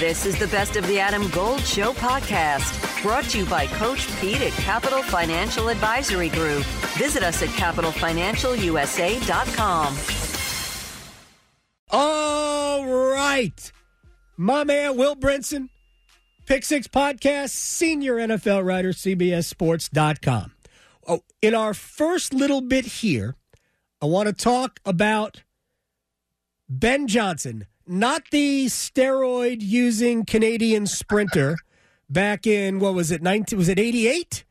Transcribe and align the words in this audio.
This 0.00 0.24
is 0.24 0.38
the 0.38 0.46
Best 0.46 0.76
of 0.76 0.86
the 0.86 0.98
Adam 0.98 1.28
Gold 1.28 1.60
Show 1.60 1.92
podcast, 1.92 3.02
brought 3.02 3.24
to 3.24 3.40
you 3.40 3.44
by 3.44 3.66
Coach 3.66 4.08
Pete 4.18 4.40
at 4.40 4.52
Capital 4.52 5.02
Financial 5.02 5.68
Advisory 5.68 6.30
Group. 6.30 6.64
Visit 6.96 7.22
us 7.22 7.42
at 7.42 7.50
capitalfinancialusa.com. 7.50 9.96
All 11.90 12.86
right. 12.86 13.72
My 14.38 14.64
man, 14.64 14.96
Will 14.96 15.16
Brinson, 15.16 15.68
Pick 16.46 16.64
Six 16.64 16.88
Podcast, 16.88 17.50
senior 17.50 18.16
NFL 18.16 18.64
writer, 18.64 18.92
CBSSports.com. 18.92 20.52
Oh, 21.06 21.20
in 21.42 21.54
our 21.54 21.74
first 21.74 22.32
little 22.32 22.62
bit 22.62 22.86
here, 22.86 23.36
I 24.00 24.06
want 24.06 24.28
to 24.28 24.32
talk 24.32 24.80
about 24.86 25.42
Ben 26.70 27.06
Johnson, 27.06 27.66
not 27.90 28.22
the 28.30 28.66
steroid 28.66 29.58
using 29.60 30.24
Canadian 30.24 30.86
sprinter 30.86 31.56
back 32.08 32.46
in, 32.46 32.78
what 32.78 32.94
was 32.94 33.10
it, 33.10 33.22
19, 33.22 33.58
was 33.58 33.68
it 33.68 33.78
88? 33.78 34.44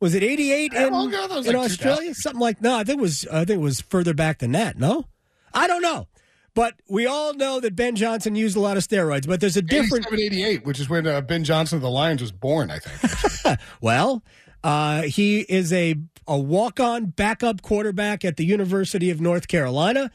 Was 0.00 0.14
it 0.14 0.22
88 0.22 0.72
in, 0.72 0.82
ago? 0.82 1.04
In 1.04 1.44
like 1.46 1.56
Australia? 1.56 2.14
Something 2.14 2.40
like, 2.40 2.60
no, 2.60 2.76
I 2.76 2.84
think 2.84 2.98
it 2.98 3.02
was, 3.02 3.26
I 3.32 3.44
think 3.44 3.58
it 3.58 3.62
was 3.62 3.80
further 3.80 4.12
back 4.12 4.38
than 4.38 4.52
that, 4.52 4.78
no? 4.78 5.06
I 5.54 5.66
don't 5.66 5.82
know. 5.82 6.08
But 6.54 6.74
we 6.88 7.06
all 7.06 7.34
know 7.34 7.58
that 7.60 7.74
Ben 7.74 7.96
Johnson 7.96 8.36
used 8.36 8.56
a 8.56 8.60
lot 8.60 8.76
of 8.76 8.84
steroids, 8.84 9.26
but 9.26 9.40
there's 9.40 9.56
a 9.56 9.62
different. 9.62 10.06
87, 10.06 10.20
88, 10.20 10.66
which 10.66 10.78
is 10.78 10.88
when 10.88 11.06
uh, 11.06 11.20
Ben 11.20 11.42
Johnson 11.42 11.76
of 11.76 11.82
the 11.82 11.90
Lions 11.90 12.20
was 12.20 12.32
born, 12.32 12.70
I 12.70 12.78
think. 12.78 13.58
Well, 13.80 14.22
uh, 14.62 15.02
he 15.02 15.40
is 15.40 15.72
a, 15.72 15.96
a 16.26 16.38
walk 16.38 16.80
on 16.80 17.06
backup 17.06 17.62
quarterback 17.62 18.24
at 18.24 18.36
the 18.36 18.44
University 18.44 19.10
of 19.10 19.20
North 19.20 19.48
Carolina. 19.48 20.10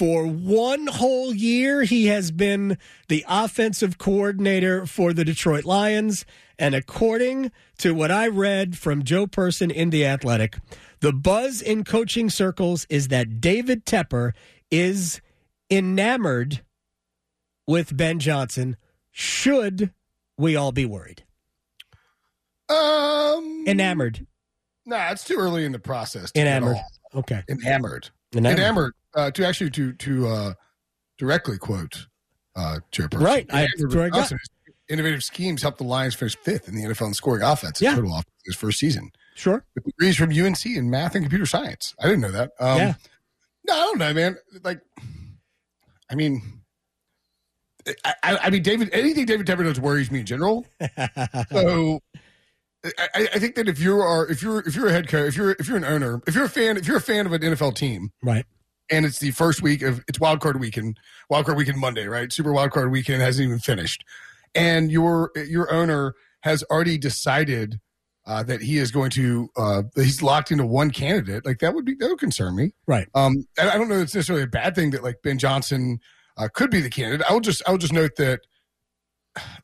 For 0.00 0.26
one 0.26 0.86
whole 0.86 1.34
year, 1.34 1.82
he 1.82 2.06
has 2.06 2.30
been 2.30 2.78
the 3.08 3.22
offensive 3.28 3.98
coordinator 3.98 4.86
for 4.86 5.12
the 5.12 5.26
Detroit 5.26 5.66
Lions. 5.66 6.24
And 6.58 6.74
according 6.74 7.52
to 7.80 7.92
what 7.92 8.10
I 8.10 8.26
read 8.28 8.78
from 8.78 9.04
Joe 9.04 9.26
Person 9.26 9.70
in 9.70 9.90
The 9.90 10.06
Athletic, 10.06 10.56
the 11.00 11.12
buzz 11.12 11.60
in 11.60 11.84
coaching 11.84 12.30
circles 12.30 12.86
is 12.88 13.08
that 13.08 13.42
David 13.42 13.84
Tepper 13.84 14.32
is 14.70 15.20
enamored 15.70 16.62
with 17.66 17.94
Ben 17.94 18.20
Johnson. 18.20 18.78
Should 19.10 19.92
we 20.38 20.56
all 20.56 20.72
be 20.72 20.86
worried? 20.86 21.24
um, 22.70 23.64
Enamored. 23.66 24.26
Nah, 24.86 25.10
it's 25.10 25.24
too 25.24 25.36
early 25.36 25.66
in 25.66 25.72
the 25.72 25.78
process. 25.78 26.32
to 26.32 26.40
Enamored. 26.40 26.78
Okay. 27.14 27.42
Enamored. 27.50 28.08
Enamored. 28.34 28.58
Enamored. 28.58 28.92
Uh, 29.14 29.30
to 29.32 29.46
actually 29.46 29.70
to 29.70 29.92
to 29.94 30.28
uh, 30.28 30.54
directly 31.18 31.58
quote 31.58 32.06
uh, 32.56 32.78
Joe 32.92 33.08
Person. 33.08 33.24
Right, 33.26 33.46
I- 33.52 33.66
where 33.88 34.10
I 34.12 34.28
Innovative 34.88 35.22
schemes 35.22 35.62
helped 35.62 35.78
the 35.78 35.84
Lions 35.84 36.16
finish 36.16 36.36
fifth 36.36 36.66
in 36.68 36.74
the 36.74 36.82
NFL 36.82 37.06
in 37.06 37.14
scoring 37.14 37.42
offense. 37.44 37.80
Yeah. 37.80 37.94
total 37.94 38.10
offense 38.10 38.26
his 38.44 38.56
first 38.56 38.80
season. 38.80 39.12
Sure. 39.36 39.64
With 39.76 39.84
degrees 39.84 40.16
from 40.16 40.30
UNC 40.30 40.66
in 40.66 40.90
math 40.90 41.14
and 41.14 41.24
computer 41.24 41.46
science. 41.46 41.94
I 42.00 42.06
didn't 42.06 42.20
know 42.22 42.32
that. 42.32 42.50
Um, 42.58 42.76
Yeah. 42.78 42.94
No, 43.68 43.74
I 43.74 43.78
don't 43.82 43.98
know, 43.98 44.12
man. 44.12 44.36
Like, 44.64 44.80
I 46.10 46.16
mean, 46.16 46.42
I, 48.04 48.14
I, 48.24 48.38
I 48.44 48.50
mean, 48.50 48.62
David. 48.64 48.90
Anything 48.92 49.26
David 49.26 49.46
Tepper 49.46 49.62
does 49.62 49.78
worries 49.78 50.10
me 50.10 50.20
in 50.20 50.26
general. 50.26 50.66
So, 51.52 52.00
I, 52.84 52.90
I- 53.14 53.28
I 53.34 53.38
think 53.38 53.54
that 53.56 53.68
if 53.68 53.78
you 53.78 54.00
are, 54.00 54.26
if 54.28 54.42
you're, 54.42 54.60
if 54.66 54.74
you're 54.74 54.88
a 54.88 54.92
head 54.92 55.08
coach, 55.08 55.28
if 55.28 55.36
you're, 55.36 55.52
if 55.58 55.68
you're 55.68 55.76
an 55.76 55.84
owner, 55.84 56.22
if 56.26 56.34
you're 56.34 56.44
a 56.44 56.48
fan, 56.48 56.76
if 56.76 56.86
you're 56.86 56.96
a 56.96 57.00
fan 57.00 57.26
of 57.26 57.32
an 57.32 57.42
NFL 57.42 57.74
team, 57.74 58.10
right. 58.22 58.46
and 58.90 59.04
it's 59.04 59.18
the 59.18 59.30
first 59.32 59.62
week 59.62 59.82
of 59.82 60.02
it's 60.08 60.18
wild 60.18 60.40
card 60.40 60.58
weekend, 60.60 60.98
wild 61.28 61.46
card 61.46 61.58
weekend 61.58 61.78
Monday, 61.78 62.06
right? 62.06 62.32
Super 62.32 62.52
wild 62.52 62.70
card 62.70 62.90
weekend 62.90 63.20
hasn't 63.22 63.46
even 63.46 63.58
finished, 63.58 64.04
and 64.54 64.90
your 64.90 65.30
your 65.36 65.70
owner 65.72 66.14
has 66.40 66.62
already 66.70 66.96
decided 66.96 67.80
uh, 68.26 68.42
that 68.44 68.62
he 68.62 68.78
is 68.78 68.90
going 68.90 69.10
to 69.10 69.50
uh, 69.56 69.82
he's 69.94 70.22
locked 70.22 70.50
into 70.50 70.64
one 70.64 70.90
candidate. 70.90 71.44
Like 71.44 71.58
that 71.58 71.74
would 71.74 71.84
be 71.84 71.94
that 71.96 72.08
would 72.08 72.18
concern 72.18 72.56
me. 72.56 72.72
Right. 72.86 73.08
Um, 73.14 73.46
and 73.58 73.68
I 73.68 73.76
don't 73.76 73.88
know. 73.88 74.00
It's 74.00 74.14
necessarily 74.14 74.44
a 74.44 74.48
bad 74.48 74.74
thing 74.74 74.90
that 74.92 75.02
like 75.02 75.16
Ben 75.22 75.38
Johnson 75.38 75.98
uh, 76.38 76.48
could 76.52 76.70
be 76.70 76.80
the 76.80 76.90
candidate. 76.90 77.26
I 77.28 77.32
will 77.34 77.40
just 77.40 77.62
I 77.66 77.72
will 77.72 77.78
just 77.78 77.92
note 77.92 78.16
that. 78.16 78.40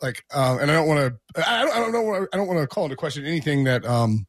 Like, 0.00 0.25
uh, 0.32 0.59
and 0.60 0.71
I 0.71 0.75
don't 0.75 0.87
want 0.87 1.00
to. 1.34 1.49
I 1.49 1.62
don't, 1.62 1.75
I 1.75 1.81
don't 1.81 1.93
know. 1.93 2.27
I 2.32 2.37
don't 2.37 2.47
want 2.47 2.60
to 2.60 2.66
call 2.66 2.84
into 2.84 2.97
question 2.97 3.25
anything 3.25 3.65
that 3.65 3.84
um, 3.84 4.27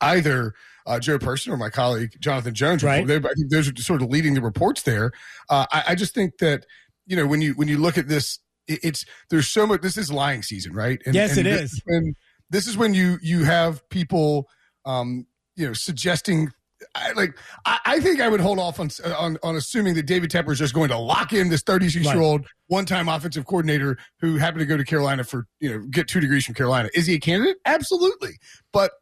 either 0.00 0.54
uh, 0.86 0.98
Joe 0.98 1.18
Person 1.18 1.52
or 1.52 1.56
my 1.56 1.70
colleague 1.70 2.10
Jonathan 2.20 2.54
Jones. 2.54 2.82
Right. 2.82 3.06
They, 3.06 3.16
I 3.16 3.20
think 3.20 3.50
those 3.50 3.68
are 3.68 3.76
sort 3.76 4.02
of 4.02 4.08
leading 4.08 4.34
the 4.34 4.40
reports 4.40 4.82
there. 4.82 5.12
Uh, 5.48 5.66
I, 5.72 5.84
I 5.88 5.94
just 5.94 6.14
think 6.14 6.38
that 6.38 6.66
you 7.06 7.16
know 7.16 7.26
when 7.26 7.40
you 7.40 7.52
when 7.54 7.68
you 7.68 7.78
look 7.78 7.98
at 7.98 8.08
this, 8.08 8.38
it, 8.66 8.80
it's 8.82 9.04
there's 9.30 9.48
so 9.48 9.66
much. 9.66 9.82
This 9.82 9.96
is 9.96 10.10
lying 10.10 10.42
season, 10.42 10.72
right? 10.72 11.00
And, 11.06 11.14
Yes, 11.14 11.36
and 11.36 11.46
it 11.46 11.50
this 11.50 11.72
is. 11.72 11.82
when 11.84 12.14
this 12.50 12.66
is 12.66 12.76
when 12.76 12.94
you 12.94 13.18
you 13.22 13.44
have 13.44 13.88
people, 13.88 14.48
um, 14.84 15.26
you 15.56 15.66
know, 15.66 15.72
suggesting. 15.72 16.50
I, 16.94 17.12
like 17.12 17.36
I, 17.64 17.78
I 17.86 18.00
think 18.00 18.20
I 18.20 18.28
would 18.28 18.40
hold 18.40 18.58
off 18.58 18.78
on, 18.80 18.90
on 19.16 19.38
on 19.42 19.56
assuming 19.56 19.94
that 19.94 20.06
David 20.06 20.30
Tepper 20.30 20.52
is 20.52 20.58
just 20.58 20.74
going 20.74 20.90
to 20.90 20.98
lock 20.98 21.32
in 21.32 21.48
this 21.48 21.62
36 21.62 22.04
year 22.04 22.20
old 22.20 22.46
one 22.66 22.84
time 22.84 23.08
offensive 23.08 23.46
coordinator 23.46 23.96
who 24.20 24.36
happened 24.36 24.60
to 24.60 24.66
go 24.66 24.76
to 24.76 24.84
Carolina 24.84 25.24
for 25.24 25.46
you 25.60 25.70
know 25.70 25.86
get 25.90 26.08
two 26.08 26.20
degrees 26.20 26.44
from 26.44 26.54
Carolina. 26.54 26.90
Is 26.94 27.06
he 27.06 27.14
a 27.14 27.20
candidate? 27.20 27.56
Absolutely, 27.64 28.38
but 28.72 28.92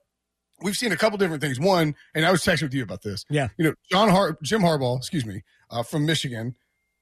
we've 0.62 0.74
seen 0.74 0.92
a 0.92 0.96
couple 0.96 1.18
different 1.18 1.42
things. 1.42 1.60
One, 1.60 1.94
and 2.14 2.24
I 2.24 2.30
was 2.30 2.42
texting 2.42 2.62
with 2.62 2.74
you 2.74 2.82
about 2.82 3.02
this. 3.02 3.24
Yeah. 3.28 3.48
You 3.56 3.66
know, 3.66 3.74
John 3.90 4.08
Har- 4.08 4.38
Jim 4.42 4.62
Harbaugh, 4.62 4.96
excuse 4.96 5.26
me, 5.26 5.42
uh, 5.70 5.82
from 5.82 6.06
Michigan, 6.06 6.54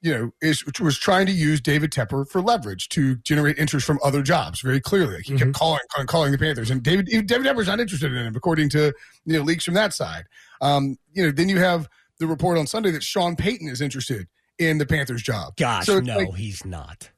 you 0.02 0.12
know, 0.12 0.30
is 0.42 0.64
was 0.80 0.98
trying 0.98 1.26
to 1.26 1.32
use 1.32 1.60
David 1.60 1.92
Tepper 1.92 2.28
for 2.28 2.40
leverage 2.42 2.88
to 2.90 3.16
generate 3.16 3.56
interest 3.58 3.86
from 3.86 3.98
other 4.04 4.20
jobs. 4.22 4.60
Very 4.60 4.80
clearly, 4.80 5.14
like 5.16 5.24
he 5.26 5.38
kept 5.38 5.52
calling, 5.54 5.80
calling, 5.92 6.06
calling 6.08 6.32
the 6.32 6.38
Panthers, 6.38 6.70
and 6.70 6.82
David 6.82 7.06
David 7.06 7.46
Tepper's 7.46 7.68
not 7.68 7.78
interested 7.80 8.12
in 8.12 8.26
him, 8.26 8.34
according 8.36 8.68
to 8.70 8.92
you 9.24 9.38
know 9.38 9.42
leaks 9.42 9.64
from 9.64 9.74
that 9.74 9.94
side. 9.94 10.24
Um, 10.60 10.98
you 11.12 11.24
know, 11.24 11.30
then 11.30 11.48
you 11.48 11.58
have 11.58 11.88
the 12.18 12.26
report 12.26 12.58
on 12.58 12.66
Sunday 12.66 12.90
that 12.90 13.02
Sean 13.02 13.36
Payton 13.36 13.68
is 13.68 13.80
interested 13.80 14.26
in 14.58 14.78
the 14.78 14.86
Panthers 14.86 15.22
job. 15.22 15.56
Gosh, 15.56 15.86
So 15.86 16.00
no, 16.00 16.18
like- 16.18 16.34
he's 16.34 16.64
not. 16.64 17.10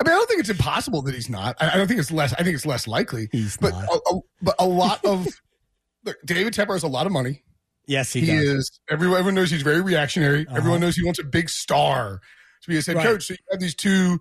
I 0.00 0.04
mean, 0.08 0.12
I 0.12 0.16
don't 0.16 0.26
think 0.28 0.40
it's 0.40 0.50
impossible 0.50 1.02
that 1.02 1.14
he's 1.14 1.30
not. 1.30 1.56
I, 1.60 1.70
I 1.70 1.76
don't 1.76 1.86
think 1.86 2.00
it's 2.00 2.10
less. 2.10 2.32
I 2.34 2.42
think 2.42 2.54
it's 2.54 2.66
less 2.66 2.86
likely. 2.88 3.28
He's 3.32 3.56
but 3.56 3.72
not. 3.72 3.84
A, 3.84 4.14
a- 4.16 4.20
but 4.42 4.54
a 4.58 4.66
lot 4.66 5.04
of 5.04 5.26
look, 6.04 6.16
David 6.26 6.52
Tepper 6.52 6.72
has 6.74 6.82
a 6.82 6.88
lot, 6.88 7.06
of 7.06 7.12
money. 7.12 7.44
Yes, 7.86 8.12
he, 8.12 8.20
He, 8.20 8.26
does. 8.26 8.42
is. 8.44 8.80
Everyone, 8.90 9.18
everyone 9.18 9.34
knows 9.34 9.50
he's 9.50 9.62
very 9.62 9.80
reactionary. 9.82 10.46
Uh-huh. 10.46 10.56
Everyone 10.56 10.80
knows 10.80 10.96
he 10.96 11.04
wants 11.04 11.18
a 11.20 11.24
big 11.24 11.48
star 11.50 12.20
to 12.62 12.68
be 12.68 12.74
his 12.76 12.86
head 12.86 12.96
Right. 12.96 13.04
coach. 13.06 13.24
So 13.26 13.34
you 13.34 13.38
have 13.50 13.60
these 13.60 13.74
two, 13.74 14.20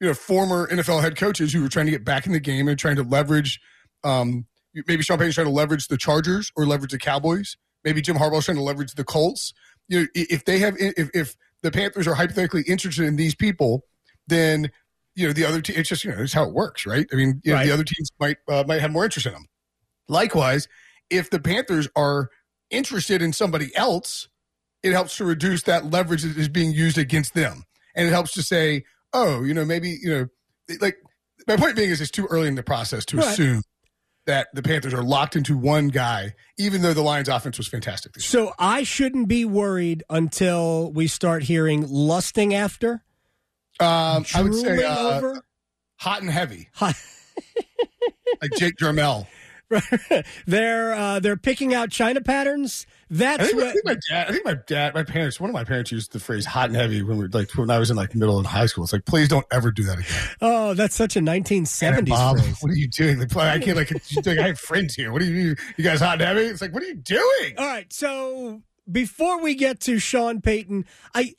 you 0.00 0.08
know, 0.08 0.14
former 0.14 0.66
NFL 0.68 1.02
head 1.02 1.16
coaches 1.16 1.52
who 1.52 1.64
are 1.64 1.68
trying 1.68 1.86
to 1.86 1.92
get 1.92 2.04
back 2.04 2.26
in 2.26 2.32
the 2.32 2.40
game 2.40 2.66
and 2.68 2.78
trying 2.78 2.96
to 2.96 3.02
leverage. 3.02 3.60
Um, 4.04 4.46
maybe 4.86 5.02
Sean 5.02 5.18
Payton's 5.18 5.34
trying 5.34 5.46
to 5.46 5.52
leverage 5.52 5.88
the 5.88 5.96
Chargers 5.98 6.50
or 6.56 6.66
leverage 6.66 6.92
the 6.92 6.98
Cowboys. 6.98 7.56
Maybe 7.84 8.00
Jim 8.00 8.16
Harbaugh's 8.16 8.46
trying 8.46 8.56
to 8.56 8.62
leverage 8.62 8.94
the 8.94 9.04
Colts. 9.04 9.52
You 9.88 10.00
know, 10.00 10.06
if 10.14 10.44
they 10.46 10.58
have, 10.60 10.74
if 10.78 11.10
if 11.14 11.36
the 11.62 11.70
Panthers 11.70 12.06
are 12.08 12.14
hypothetically 12.14 12.62
interested 12.66 13.04
in 13.04 13.16
these 13.16 13.34
people, 13.34 13.82
then 14.26 14.70
you 15.14 15.26
know 15.26 15.34
the 15.34 15.44
other 15.44 15.60
team. 15.60 15.76
It's 15.78 15.90
just 15.90 16.02
you 16.04 16.10
know 16.10 16.22
it's 16.22 16.32
how 16.32 16.44
it 16.44 16.54
works, 16.54 16.86
right? 16.86 17.06
I 17.12 17.16
mean, 17.16 17.42
you 17.44 17.52
know, 17.52 17.58
Right. 17.58 17.66
the 17.66 17.72
other 17.72 17.84
teams 17.84 18.10
might 18.18 18.38
uh, 18.48 18.64
might 18.66 18.80
have 18.80 18.90
more 18.90 19.04
interest 19.04 19.26
in 19.26 19.34
them. 19.34 19.44
Likewise, 20.08 20.68
if 21.10 21.28
the 21.30 21.38
Panthers 21.38 21.88
are 21.96 22.30
interested 22.74 23.22
in 23.22 23.32
somebody 23.32 23.74
else, 23.76 24.28
it 24.82 24.92
helps 24.92 25.16
to 25.18 25.24
reduce 25.24 25.62
that 25.64 25.90
leverage 25.90 26.22
that 26.22 26.36
is 26.36 26.48
being 26.48 26.72
used 26.72 26.98
against 26.98 27.34
them, 27.34 27.64
and 27.94 28.06
it 28.06 28.10
helps 28.10 28.32
to 28.34 28.42
say, 28.42 28.84
oh, 29.12 29.42
you 29.42 29.54
know, 29.54 29.64
maybe 29.64 29.96
you 30.02 30.10
know, 30.10 30.26
like 30.80 30.96
my 31.46 31.56
point 31.56 31.76
being 31.76 31.90
is 31.90 32.00
it's 32.00 32.10
too 32.10 32.26
early 32.26 32.48
in 32.48 32.54
the 32.54 32.62
process 32.62 33.04
to 33.06 33.16
Right. 33.18 33.26
assume 33.26 33.62
that 34.26 34.48
the 34.54 34.62
Panthers 34.62 34.94
are 34.94 35.02
locked 35.02 35.36
into 35.36 35.56
one 35.56 35.88
guy, 35.88 36.34
even 36.58 36.80
though 36.80 36.94
the 36.94 37.02
Lions' 37.02 37.28
offense 37.28 37.58
was 37.58 37.68
fantastic. 37.68 38.18
So 38.20 38.52
I 38.58 38.82
shouldn't 38.82 39.28
be 39.28 39.44
worried 39.44 40.02
until 40.08 40.90
we 40.92 41.06
start 41.08 41.42
hearing 41.42 41.86
lusting 41.88 42.54
after. 42.54 43.04
Um, 43.80 44.24
I 44.34 44.42
would 44.42 44.54
say 44.54 44.82
uh, 44.82 45.16
over. 45.18 45.42
hot 45.96 46.22
and 46.22 46.30
heavy, 46.30 46.68
Hi- 46.74 46.94
like 48.40 48.52
Jake 48.56 48.76
Jarmel. 48.80 49.26
they're 50.46 50.92
uh, 50.94 51.20
they're 51.20 51.36
picking 51.36 51.74
out 51.74 51.90
China 51.90 52.20
patterns. 52.20 52.86
I 53.10 53.14
That's 53.14 53.46
think, 53.50 53.54
I 53.54 53.64
what. 53.64 53.72
think 53.72 53.84
my 53.84 53.96
dad. 54.10 54.28
I 54.28 54.32
think 54.32 54.44
my 54.44 54.56
dad. 54.66 54.94
My 54.94 55.02
parents. 55.04 55.40
One 55.40 55.50
of 55.50 55.54
my 55.54 55.64
parents 55.64 55.90
used 55.92 56.12
the 56.12 56.20
phrase 56.20 56.44
"hot 56.46 56.66
and 56.68 56.76
heavy" 56.76 57.02
when 57.02 57.16
we 57.16 57.24
were 57.24 57.30
like 57.32 57.50
when 57.52 57.70
I 57.70 57.78
was 57.78 57.90
in 57.90 57.96
like 57.96 58.14
middle 58.14 58.38
and 58.38 58.46
high 58.46 58.66
school. 58.66 58.84
It's 58.84 58.92
like, 58.92 59.04
please 59.04 59.28
don't 59.28 59.46
ever 59.50 59.70
do 59.70 59.84
that 59.84 59.98
again. 59.98 60.28
Oh, 60.40 60.74
that's 60.74 60.94
such 60.94 61.16
a 61.16 61.20
1970s 61.20 62.08
Bob, 62.08 62.38
phrase. 62.38 62.56
what 62.60 62.70
are 62.72 62.76
you 62.76 62.88
doing? 62.88 63.18
Like, 63.18 63.36
I 63.36 63.58
can't 63.58 63.76
like. 63.76 63.90
like, 64.26 64.38
I 64.38 64.46
have 64.48 64.58
friends 64.60 64.94
here. 64.94 65.12
What 65.12 65.22
are 65.22 65.26
you? 65.26 65.54
You 65.76 65.84
guys 65.84 66.00
hot 66.00 66.20
and 66.20 66.22
heavy? 66.22 66.42
It's 66.48 66.60
like, 66.60 66.72
what 66.72 66.82
are 66.82 66.86
you 66.86 66.94
doing? 66.96 67.54
All 67.58 67.66
right, 67.66 67.92
so 67.92 68.62
before 68.90 69.40
we 69.42 69.54
get 69.54 69.80
to 69.80 69.98
Sean 69.98 70.40
Payton, 70.40 70.84
I 71.14 71.34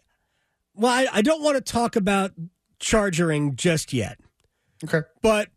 well, 0.74 0.92
I, 0.92 1.08
I 1.12 1.22
don't 1.22 1.44
want 1.44 1.56
to 1.58 1.62
talk 1.62 1.96
about 1.96 2.32
chargering 2.80 3.56
just 3.56 3.94
yet, 3.94 4.20
Okay. 4.84 5.02
but 5.22 5.50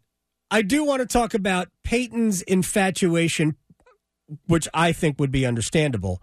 I 0.51 0.63
do 0.63 0.85
want 0.85 1.01
to 1.01 1.07
talk 1.07 1.35
about 1.35 1.69
Peyton's 1.85 2.43
infatuation, 2.43 3.57
which 4.47 4.69
I 4.73 4.93
think 4.93 5.19
would 5.21 5.31
be 5.31 5.45
understandable, 5.47 6.23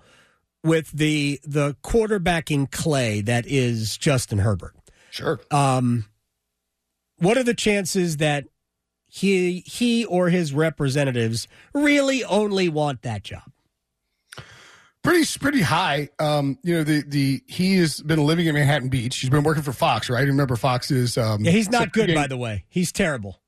with 0.64 0.92
the 0.92 1.40
the 1.44 1.76
quarterbacking 1.84 2.72
clay 2.72 3.22
that 3.22 3.46
is 3.48 3.98
Justin 3.98 4.40
Herbert. 4.40 4.76
Sure. 5.12 5.40
Um, 5.52 6.06
what 7.18 7.38
are 7.38 7.44
the 7.44 7.54
chances 7.54 8.18
that 8.18 8.46
he 9.08 9.60
he 9.66 10.06
or 10.06 10.30
his 10.30 10.54
representatives 10.54 11.48
really 11.74 12.24
only 12.24 12.68
want 12.68 13.04
that 13.04 13.24
job? 13.24 13.44
Pretty 15.04 15.26
pretty 15.40 15.62
high. 15.62 16.10
Um, 16.18 16.58
you 16.64 16.74
know, 16.76 16.84
the 16.84 17.04
the 17.08 17.44
he 17.48 17.78
has 17.78 18.02
been 18.02 18.26
living 18.26 18.48
in 18.48 18.56
Manhattan 18.56 18.90
Beach. 18.90 19.20
He's 19.20 19.30
been 19.30 19.44
working 19.44 19.62
for 19.62 19.72
Fox, 19.72 20.10
right? 20.10 20.26
Remember 20.28 20.56
Fox 20.56 20.90
is 20.90 21.16
um 21.16 21.46
Yeah, 21.46 21.52
he's 21.52 21.70
not 21.70 21.94
good 21.94 22.14
by 22.16 22.26
the 22.26 22.38
way. 22.38 22.66
He's 22.68 22.92
terrible. 22.92 23.40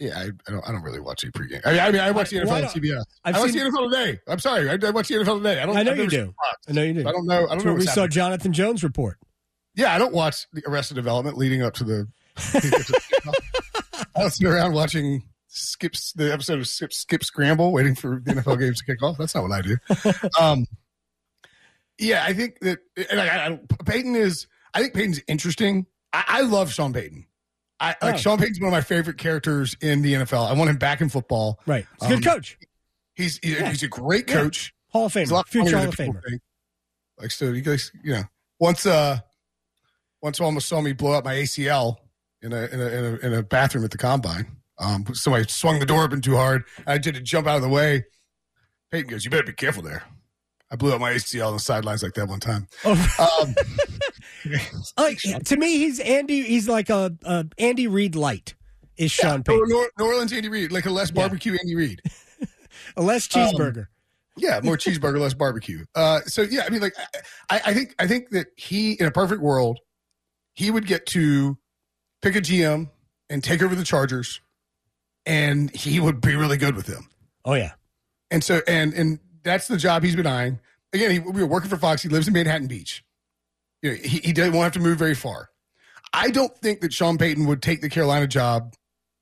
Yeah, 0.00 0.18
I, 0.18 0.22
I, 0.22 0.50
don't. 0.50 0.66
I 0.66 0.72
don't 0.72 0.82
really 0.82 0.98
watch 0.98 1.24
any 1.24 1.30
pregame. 1.30 1.60
I 1.62 1.72
mean, 1.72 1.80
I, 1.80 1.90
mean, 1.90 2.00
I 2.00 2.10
watch 2.10 2.30
the 2.30 2.38
NFL 2.38 2.52
on 2.52 2.62
CBS. 2.62 3.04
I've 3.22 3.36
I 3.36 3.40
watch 3.40 3.50
seen, 3.50 3.64
the 3.64 3.70
NFL 3.70 3.90
today. 3.90 4.20
I'm 4.26 4.38
sorry, 4.38 4.70
I, 4.70 4.72
I 4.72 4.90
watch 4.90 5.08
the 5.08 5.16
NFL 5.16 5.38
today. 5.38 5.60
I 5.60 5.66
don't. 5.66 5.76
I 5.76 5.82
know 5.82 5.92
you 5.92 6.08
do. 6.08 6.34
I 6.66 6.72
know 6.72 6.82
you 6.82 6.94
do. 6.94 7.00
I 7.06 7.12
don't 7.12 7.26
know. 7.26 7.46
I 7.48 7.54
don't 7.54 7.64
know. 7.66 7.74
we 7.74 7.86
saw 7.86 8.06
Jonathan 8.06 8.54
Jones 8.54 8.82
report. 8.82 9.18
Yeah, 9.74 9.94
I 9.94 9.98
don't 9.98 10.14
watch 10.14 10.46
the 10.54 10.62
Arrested 10.66 10.94
Development 10.94 11.36
leading 11.36 11.62
up 11.62 11.74
to 11.74 11.84
the. 11.84 12.08
I 14.16 14.24
was 14.24 14.36
sitting 14.36 14.50
around 14.50 14.72
watching 14.72 15.22
skips 15.48 16.12
the 16.12 16.32
episode 16.32 16.60
of 16.60 16.66
Skip 16.66 16.94
Skip 16.94 17.22
Scramble, 17.22 17.70
waiting 17.70 17.94
for 17.94 18.22
the 18.24 18.32
NFL 18.32 18.58
games 18.58 18.78
to 18.78 18.86
kick 18.86 19.02
off. 19.02 19.18
That's 19.18 19.34
not 19.34 19.44
what 19.44 19.52
I 19.52 19.60
do. 19.60 19.76
Um, 20.40 20.66
yeah, 21.98 22.24
I 22.26 22.32
think 22.32 22.60
that 22.60 22.78
and 23.10 23.20
I, 23.20 23.46
I, 23.46 23.60
Peyton 23.84 24.16
is. 24.16 24.46
I 24.72 24.80
think 24.80 24.94
Peyton's 24.94 25.20
interesting. 25.28 25.84
I, 26.14 26.24
I 26.26 26.40
love 26.40 26.72
Sean 26.72 26.94
Payton. 26.94 27.26
I 27.80 27.96
like 28.02 28.14
oh. 28.14 28.16
Sean 28.18 28.38
Payton's 28.38 28.60
one 28.60 28.68
of 28.68 28.72
my 28.72 28.82
favorite 28.82 29.16
characters 29.16 29.74
in 29.80 30.02
the 30.02 30.12
NFL. 30.14 30.48
I 30.48 30.52
want 30.52 30.68
him 30.68 30.76
back 30.76 31.00
in 31.00 31.08
football. 31.08 31.58
Right, 31.66 31.86
he's 32.00 32.10
a 32.10 32.14
good 32.14 32.26
um, 32.26 32.34
coach. 32.34 32.58
He's 33.14 33.38
he's, 33.42 33.58
yeah. 33.58 33.70
he's, 33.70 33.82
a 33.82 33.88
great 33.88 34.26
coach. 34.26 34.74
Yeah. 34.88 34.92
Hall 34.92 35.06
of 35.06 35.12
Famer, 35.12 35.46
future 35.46 35.78
Hall 35.78 35.88
of 35.88 35.94
Famer. 35.94 36.22
Think. 36.28 36.42
Like 37.18 37.30
so, 37.30 37.46
you 37.46 37.62
guys, 37.62 37.90
you 38.04 38.12
know, 38.12 38.22
once 38.58 38.84
uh, 38.84 39.18
once 40.22 40.40
almost 40.40 40.68
saw 40.68 40.80
me 40.80 40.92
blow 40.92 41.12
up 41.12 41.24
my 41.24 41.34
ACL 41.34 41.96
in 42.42 42.52
a 42.52 42.66
in 42.66 42.80
a 42.80 42.86
in 42.86 43.04
a, 43.04 43.26
in 43.26 43.34
a 43.34 43.42
bathroom 43.42 43.84
at 43.84 43.90
the 43.90 43.98
combine. 43.98 44.46
Um, 44.78 45.04
somebody 45.12 45.44
swung 45.48 45.78
the 45.78 45.86
door 45.86 46.04
open 46.04 46.20
too 46.22 46.36
hard. 46.36 46.64
I 46.86 46.92
had 46.92 47.02
to 47.04 47.12
jump 47.12 47.46
out 47.46 47.56
of 47.56 47.62
the 47.62 47.68
way. 47.68 48.04
Peyton 48.90 49.10
goes, 49.10 49.24
"You 49.24 49.30
better 49.30 49.44
be 49.44 49.52
careful 49.52 49.82
there." 49.82 50.02
I 50.70 50.76
blew 50.76 50.92
up 50.92 51.00
my 51.00 51.12
ACL 51.12 51.48
on 51.48 51.54
the 51.54 51.60
sidelines 51.60 52.02
like 52.02 52.14
that 52.14 52.28
one 52.28 52.40
time. 52.40 52.68
Oh. 52.84 53.42
Um, 53.42 53.54
uh, 54.96 55.10
to 55.44 55.56
me, 55.56 55.78
he's 55.78 56.00
Andy. 56.00 56.42
He's 56.42 56.68
like 56.68 56.90
a, 56.90 57.16
a 57.24 57.46
Andy 57.58 57.86
Reid 57.88 58.14
light. 58.14 58.54
Is 58.96 59.12
Sean 59.12 59.38
yeah, 59.38 59.42
Payton? 59.44 59.68
New, 59.68 59.88
New 59.98 60.04
Orleans 60.04 60.32
Andy 60.32 60.48
Reid, 60.48 60.72
like 60.72 60.86
a 60.86 60.90
less 60.90 61.10
barbecue 61.10 61.52
yeah. 61.52 61.58
Andy 61.62 61.74
Reid, 61.74 62.02
a 62.96 63.02
less 63.02 63.26
cheeseburger. 63.26 63.78
Um, 63.78 63.86
yeah, 64.36 64.60
more 64.62 64.76
cheeseburger, 64.76 65.18
less 65.18 65.34
barbecue. 65.34 65.84
Uh, 65.94 66.20
so 66.26 66.42
yeah, 66.42 66.64
I 66.66 66.70
mean, 66.70 66.80
like, 66.80 66.94
I, 67.48 67.60
I 67.66 67.74
think 67.74 67.94
I 67.98 68.06
think 68.06 68.30
that 68.30 68.48
he, 68.56 68.92
in 68.92 69.06
a 69.06 69.10
perfect 69.10 69.40
world, 69.40 69.78
he 70.54 70.70
would 70.70 70.86
get 70.86 71.06
to 71.06 71.58
pick 72.22 72.36
a 72.36 72.40
GM 72.40 72.90
and 73.28 73.42
take 73.42 73.62
over 73.62 73.74
the 73.74 73.84
Chargers, 73.84 74.40
and 75.24 75.74
he 75.74 76.00
would 76.00 76.20
be 76.20 76.36
really 76.36 76.56
good 76.56 76.76
with 76.76 76.86
them. 76.86 77.08
Oh 77.44 77.54
yeah, 77.54 77.72
and 78.30 78.42
so 78.44 78.60
and 78.66 78.92
and 78.94 79.18
that's 79.42 79.68
the 79.68 79.76
job 79.76 80.02
he's 80.02 80.16
been 80.16 80.26
eyeing. 80.26 80.60
Again, 80.92 81.10
he, 81.10 81.18
we 81.20 81.40
were 81.40 81.48
working 81.48 81.70
for 81.70 81.76
Fox. 81.76 82.02
He 82.02 82.08
lives 82.08 82.26
in 82.26 82.34
Manhattan 82.34 82.66
Beach. 82.66 83.04
You 83.82 83.90
know, 83.90 83.96
he, 83.96 84.18
he 84.18 84.32
won't 84.40 84.54
have 84.56 84.72
to 84.72 84.80
move 84.80 84.98
very 84.98 85.14
far. 85.14 85.50
I 86.12 86.30
don't 86.30 86.56
think 86.58 86.80
that 86.80 86.92
Sean 86.92 87.18
Payton 87.18 87.46
would 87.46 87.62
take 87.62 87.80
the 87.80 87.88
Carolina 87.88 88.26
job, 88.26 88.74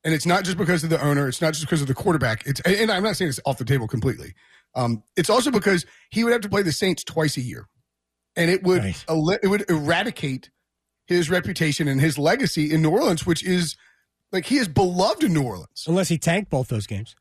and 0.05 0.15
it's 0.15 0.27
not 0.27 0.45
just 0.45 0.57
because 0.57 0.85
of 0.85 0.91
the 0.91 1.03
owner. 1.03 1.29
It's 1.29 1.41
not 1.41 1.53
just 1.53 1.65
because 1.65 1.83
of 1.83 1.87
the 1.87 1.95
quarterback. 1.95 2.47
It's 2.47 2.61
and 2.61 2.91
I'm 2.91 3.03
not 3.03 3.17
saying 3.17 3.29
it's 3.31 3.41
off 3.45 3.59
the 3.59 3.65
table 3.65 3.87
completely. 3.87 4.35
Um, 4.75 5.03
it's 5.17 5.31
also 5.31 5.51
because 5.51 5.85
he 6.11 6.25
would 6.25 6.33
have 6.33 6.43
to 6.43 6.49
play 6.49 6.63
the 6.63 6.73
Saints 6.73 7.05
twice 7.05 7.37
a 7.37 7.41
year, 7.41 7.69
and 8.37 8.51
it 8.51 8.63
would 8.63 8.83
right. 8.83 9.05
it 9.43 9.49
would 9.49 9.69
eradicate 9.71 10.51
his 11.07 11.31
reputation 11.31 11.89
and 11.89 12.01
his 12.01 12.19
legacy 12.19 12.73
in 12.73 12.83
New 12.83 12.91
Orleans, 12.91 13.27
which 13.27 13.45
is 13.45 13.77
like 14.33 14.47
he 14.47 14.59
is 14.59 14.69
beloved 14.69 15.25
in 15.25 15.33
New 15.33 15.43
Orleans. 15.43 15.85
Unless 15.87 16.09
he 16.09 16.19
tanked 16.19 16.51
both 16.51 16.69
those 16.69 16.87
games. 16.87 17.15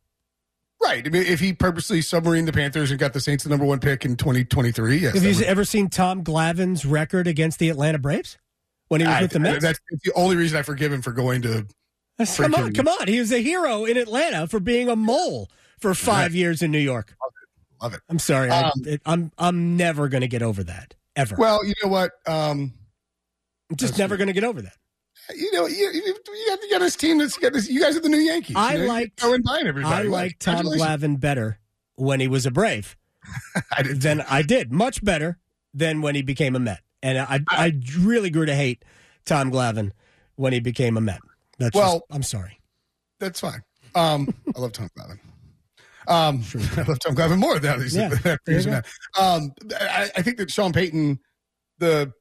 Right. 0.88 1.06
I 1.06 1.10
mean, 1.10 1.24
if 1.24 1.39
he 1.39 1.54
purposely 1.54 2.00
submarined 2.00 2.45
the 2.45 2.54
Panthers 2.54 2.92
and 2.92 3.00
got 3.00 3.13
the 3.13 3.19
Saints 3.19 3.44
the 3.44 3.50
number 3.50 3.66
one 3.66 3.80
pick 3.80 4.06
in 4.06 4.16
2023, 4.16 4.98
yes. 4.98 5.13
Have 5.13 5.24
you 5.24 5.36
would... 5.36 5.44
ever 5.44 5.66
seen 5.66 5.89
Tom 5.89 6.24
Glavine's 6.24 6.86
record 6.86 7.28
against 7.28 7.60
the 7.60 7.69
Atlanta 7.69 7.98
Braves 7.98 8.38
when 8.88 9.01
he 9.01 9.07
was 9.07 9.16
I, 9.16 9.22
with 9.24 9.31
the 9.31 9.39
Mets? 9.39 9.63
That's 9.63 9.80
the 10.04 10.13
only 10.16 10.38
reason 10.38 10.57
I 10.57 10.62
forgive 10.62 10.94
him 10.94 11.01
for 11.01 11.12
going 11.12 11.42
to. 11.42 11.68
Come 12.36 12.56
on, 12.56 12.74
come 12.74 12.88
on. 12.88 13.07
He 13.07 13.19
was 13.19 13.31
a 13.31 13.39
hero 13.39 13.86
in 13.86 13.98
Atlanta 13.98 14.48
for 14.48 14.60
being 14.60 14.89
a 14.89 14.95
mole 14.95 15.50
for 15.80 15.94
five 15.94 16.34
years 16.34 16.63
in 16.63 16.72
New 16.72 16.80
York. 16.80 17.13
Love 17.22 17.31
it. 17.31 17.83
Love 17.83 17.94
it. 17.94 18.01
I'm 18.10 18.18
sorry. 18.18 18.50
Um, 18.50 18.72
I, 18.86 18.90
it, 18.90 19.01
I'm 19.06 19.31
I'm 19.38 19.78
never 19.78 20.07
going 20.07 20.22
to 20.22 20.28
get 20.28 20.42
over 20.42 20.63
that 20.63 20.95
ever. 21.16 21.36
Well, 21.38 21.63
you 21.63 21.74
know 21.83 21.90
what? 21.90 22.13
Um, 22.25 22.74
I'm 23.69 23.75
just 23.75 24.00
never 24.00 24.18
going 24.18 24.28
to 24.28 24.33
get 24.33 24.44
over 24.44 24.63
that 24.63 24.74
you 25.36 25.52
know, 25.52 25.68
you, 25.68 25.92
you, 25.92 26.16
you 26.28 26.70
got 26.72 26.80
this 26.80 26.96
team 26.96 27.18
that's 27.18 27.38
got 27.38 27.54
this. 27.54 27.70
You 27.70 27.82
guys 27.82 27.96
are 27.96 28.02
the 28.02 28.10
new 28.10 28.18
Yankees. 28.18 28.56
I 28.56 28.76
you 28.76 28.88
know, 28.88 29.38
buying 29.44 29.68
everybody. 29.68 29.94
I 29.94 30.02
like 30.04 30.40
Tom 30.40 30.66
Glavine 30.66 31.20
better 31.20 31.60
when 31.96 32.20
he 32.20 32.28
was 32.28 32.46
a 32.46 32.52
Brave. 32.52 32.96
I 33.78 33.84
did. 33.84 34.02
Then 34.02 34.22
I 34.30 34.42
did 34.42 34.72
much 34.72 35.04
better 35.04 35.38
than 35.74 36.02
when 36.02 36.16
he 36.16 36.22
became 36.22 36.56
a 36.56 36.60
Met, 36.60 36.80
and 37.04 37.18
I 37.18 37.40
I, 37.50 37.66
I 37.66 37.82
really 38.00 38.30
grew 38.30 38.46
to 38.46 38.56
hate 38.56 38.84
Tom 39.26 39.52
Glavine 39.52 39.92
when 40.36 40.54
he 40.54 40.60
became 40.60 40.98
a 40.98 41.02
Met. 41.02 41.20
That's 41.60 41.76
well, 41.76 41.94
just, 41.94 42.06
I'm 42.12 42.24
sorry. 42.24 42.60
That's 43.20 43.40
fine. 43.40 43.64
Um, 43.96 44.34
I 44.56 44.60
love 44.60 44.72
Tom 44.72 44.90
Glavine. 44.98 45.20
Um, 46.08 46.42
sure. 46.42 46.62
I 46.78 46.84
love 46.84 47.00
Tom 47.00 47.16
Glavine 47.16 47.40
more 47.40 47.60
than 47.60 47.82
he's 47.82 47.96
yeah, 47.96 48.10
that. 48.10 48.86
Um, 49.20 49.52
I, 49.80 50.10
I 50.16 50.22
think 50.22 50.38
that 50.38 50.50
Sean 50.50 50.72
Payton, 50.72 51.20
the 51.80 52.14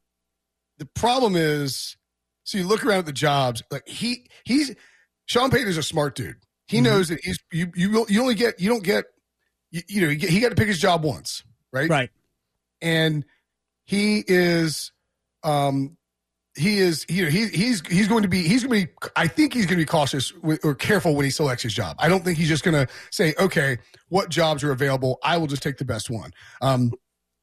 the 0.78 0.86
problem 0.94 1.36
is 1.36 1.96
so 2.46 2.58
you 2.58 2.66
look 2.66 2.86
around 2.86 3.00
at 3.00 3.06
the 3.06 3.12
jobs, 3.12 3.62
like 3.72 3.86
he 3.88 4.28
he's 4.44 4.74
Sean 5.26 5.50
Payton 5.50 5.68
is 5.68 5.76
a 5.76 5.82
smart 5.82 6.14
dude. 6.14 6.36
He 6.68 6.76
mm-hmm. 6.76 6.84
knows 6.84 7.08
that 7.08 7.18
he's 7.22 7.38
you 7.52 7.72
you 7.74 8.06
you 8.08 8.22
only 8.22 8.36
get 8.36 8.60
you 8.60 8.70
don't 8.70 8.84
get 8.84 9.04
you, 9.72 9.82
you 9.88 10.00
know 10.00 10.08
he, 10.08 10.18
he 10.18 10.40
got 10.40 10.50
to 10.50 10.54
pick 10.54 10.68
his 10.68 10.78
job 10.78 11.04
once, 11.04 11.42
right? 11.72 11.90
Right. 11.90 12.10
And 12.80 13.24
he 13.84 14.24
is 14.26 14.92
um 15.42 15.96
he 16.54 16.78
is 16.78 17.04
you 17.08 17.24
know 17.24 17.30
he 17.30 17.48
he's 17.48 17.84
he's 17.88 18.06
going 18.06 18.22
to 18.22 18.28
be 18.28 18.42
he's 18.42 18.62
going 18.62 18.82
to 18.82 18.86
be 18.86 18.92
I 19.16 19.26
think 19.26 19.52
he's 19.52 19.66
going 19.66 19.78
to 19.78 19.82
be 19.82 19.86
cautious 19.86 20.32
with, 20.34 20.64
or 20.64 20.76
careful 20.76 21.16
when 21.16 21.24
he 21.24 21.32
selects 21.32 21.64
his 21.64 21.74
job. 21.74 21.96
I 21.98 22.08
don't 22.08 22.24
think 22.24 22.38
he's 22.38 22.48
just 22.48 22.62
going 22.62 22.86
to 22.86 22.92
say 23.10 23.34
okay, 23.40 23.78
what 24.08 24.28
jobs 24.28 24.62
are 24.62 24.70
available? 24.70 25.18
I 25.24 25.36
will 25.36 25.48
just 25.48 25.64
take 25.64 25.78
the 25.78 25.84
best 25.84 26.10
one. 26.10 26.30
Um 26.62 26.92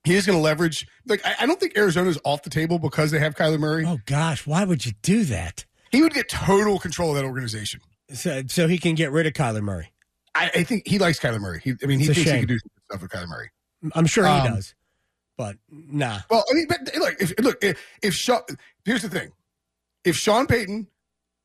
he 0.04 0.16
is 0.16 0.26
going 0.26 0.38
to 0.38 0.42
leverage. 0.42 0.88
Like 1.06 1.26
I, 1.26 1.36
I 1.42 1.46
don't 1.46 1.60
think 1.60 1.78
Arizona's 1.78 2.20
off 2.24 2.44
the 2.44 2.50
table 2.50 2.80
because 2.80 3.12
they 3.12 3.20
have 3.20 3.36
Kyler 3.36 3.60
Murray. 3.60 3.86
Oh 3.86 4.00
gosh, 4.06 4.46
why 4.46 4.64
would 4.64 4.86
you 4.86 4.94
do 5.02 5.24
that? 5.26 5.66
He 5.92 6.02
would 6.02 6.14
get 6.14 6.30
total 6.30 6.80
control 6.80 7.12
of 7.12 7.16
that 7.18 7.26
organization. 7.26 7.80
So, 8.12 8.44
so 8.48 8.68
he 8.68 8.78
can 8.78 8.96
get 8.96 9.12
rid 9.12 9.28
of 9.28 9.34
Kyler 9.34 9.62
Murray. 9.62 9.92
I, 10.36 10.50
I 10.56 10.64
think 10.64 10.88
he 10.88 11.00
likes 11.00 11.20
Kyler 11.20 11.40
Murray. 11.40 11.62
He, 11.64 11.74
I 11.84 11.86
mean, 11.86 12.00
he 12.00 12.06
it's 12.06 12.16
thinks 12.16 12.32
he 12.32 12.40
can 12.40 12.48
do 12.48 12.60
stuff 12.90 13.02
with 13.02 13.12
Kyler 13.12 13.28
Murray. 13.28 13.50
I'm 13.94 14.06
sure 14.06 14.26
he 14.26 14.32
um, 14.32 14.54
does, 14.54 14.76
but 15.38 15.58
nah. 15.70 16.20
Well, 16.30 16.44
I 16.50 16.54
mean, 16.54 16.68
but 16.68 16.80
look, 16.98 17.16
if, 17.20 17.40
look, 17.40 17.64
if, 17.64 17.80
if 18.02 18.14
Sean, 18.14 18.42
here's 18.86 19.02
the 19.02 19.10
thing: 19.10 19.32
if 20.04 20.16
Sean 20.16 20.48
Payton 20.48 20.88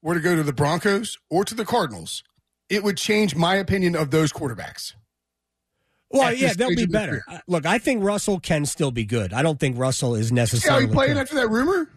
were 0.02 0.14
to 0.14 0.20
go 0.20 0.36
to 0.36 0.42
the 0.42 0.52
Broncos 0.52 1.18
or 1.30 1.44
to 1.44 1.54
the 1.54 1.64
Cardinals, 1.64 2.22
it 2.68 2.84
would 2.84 2.96
change 2.96 3.34
my 3.34 3.56
opinion 3.56 3.96
of 3.96 4.10
those 4.10 4.32
quarterbacks. 4.32 4.94
Well, 6.10 6.32
yeah, 6.32 6.54
they'll 6.54 6.74
be 6.74 6.86
better. 6.86 7.22
Look, 7.46 7.66
I 7.66 7.78
think 7.78 8.02
Russell 8.02 8.40
can 8.40 8.64
still 8.64 8.90
be 8.90 9.04
good. 9.04 9.32
I 9.32 9.42
don't 9.42 9.60
think 9.60 9.78
Russell 9.78 10.14
is 10.14 10.32
necessarily. 10.32 10.84
Yeah, 10.84 10.88
he 10.88 10.94
playing 10.94 11.18
after 11.18 11.34
that 11.36 11.50
rumor. 11.50 11.90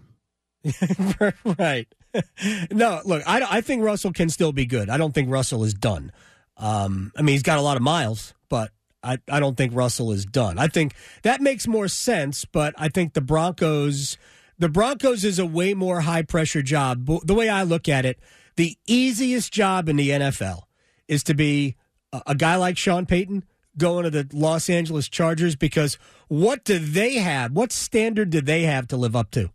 right. 1.60 1.88
no, 2.72 3.02
look, 3.06 3.24
I, 3.26 3.46
I 3.50 3.62
think 3.62 3.84
Russell 3.84 4.12
can 4.12 4.30
still 4.30 4.52
be 4.52 4.66
good. 4.66 4.90
I 4.90 4.98
don't 4.98 5.14
think 5.14 5.30
Russell 5.30 5.64
is 5.64 5.74
done. 5.74 6.12
Um, 6.58 7.12
I 7.18 7.22
mean, 7.22 7.34
he's 7.34 7.44
got 7.44 7.58
a 7.58 7.62
lot 7.62 7.78
of 7.78 7.84
miles, 7.84 8.34
but 8.50 8.72
I, 9.04 9.18
I 9.30 9.40
don't 9.40 9.56
think 9.56 9.74
Russell 9.74 10.12
is 10.12 10.26
done. 10.26 10.60
I 10.60 10.68
think 10.68 10.94
that 11.24 11.42
makes 11.42 11.68
more 11.68 11.88
sense, 11.88 12.46
but 12.46 12.74
I 12.78 12.90
think 12.90 13.14
the 13.14 13.22
Broncos, 13.22 14.18
the 14.60 14.70
Broncos 14.70 15.24
is 15.24 15.40
a 15.40 15.46
way 15.46 15.74
more 15.74 16.02
high 16.02 16.22
pressure 16.22 16.62
job. 16.62 17.08
The 17.26 17.34
way 17.34 17.50
I 17.50 17.64
look 17.64 17.88
at 17.88 18.06
it, 18.06 18.20
the 18.58 18.78
easiest 18.86 19.52
job 19.54 19.90
in 19.90 19.96
the 19.96 20.10
NFL 20.10 20.64
is 21.08 21.24
to 21.24 21.34
be 21.34 21.76
a, 22.12 22.22
a 22.28 22.36
guy 22.36 22.58
like 22.58 22.78
Sean 22.78 23.06
Payton 23.06 23.44
going 23.78 24.04
to 24.04 24.10
the 24.10 24.28
Los 24.34 24.70
Angeles 24.70 25.08
Chargers 25.08 25.56
because 25.56 25.98
what 26.28 26.64
do 26.64 26.80
they 26.80 27.16
have? 27.16 27.52
What 27.52 27.72
standard 27.72 28.30
do 28.30 28.42
they 28.42 28.64
have 28.64 28.88
to 28.90 28.98
live 28.98 29.16
up 29.16 29.32
to? 29.32 29.50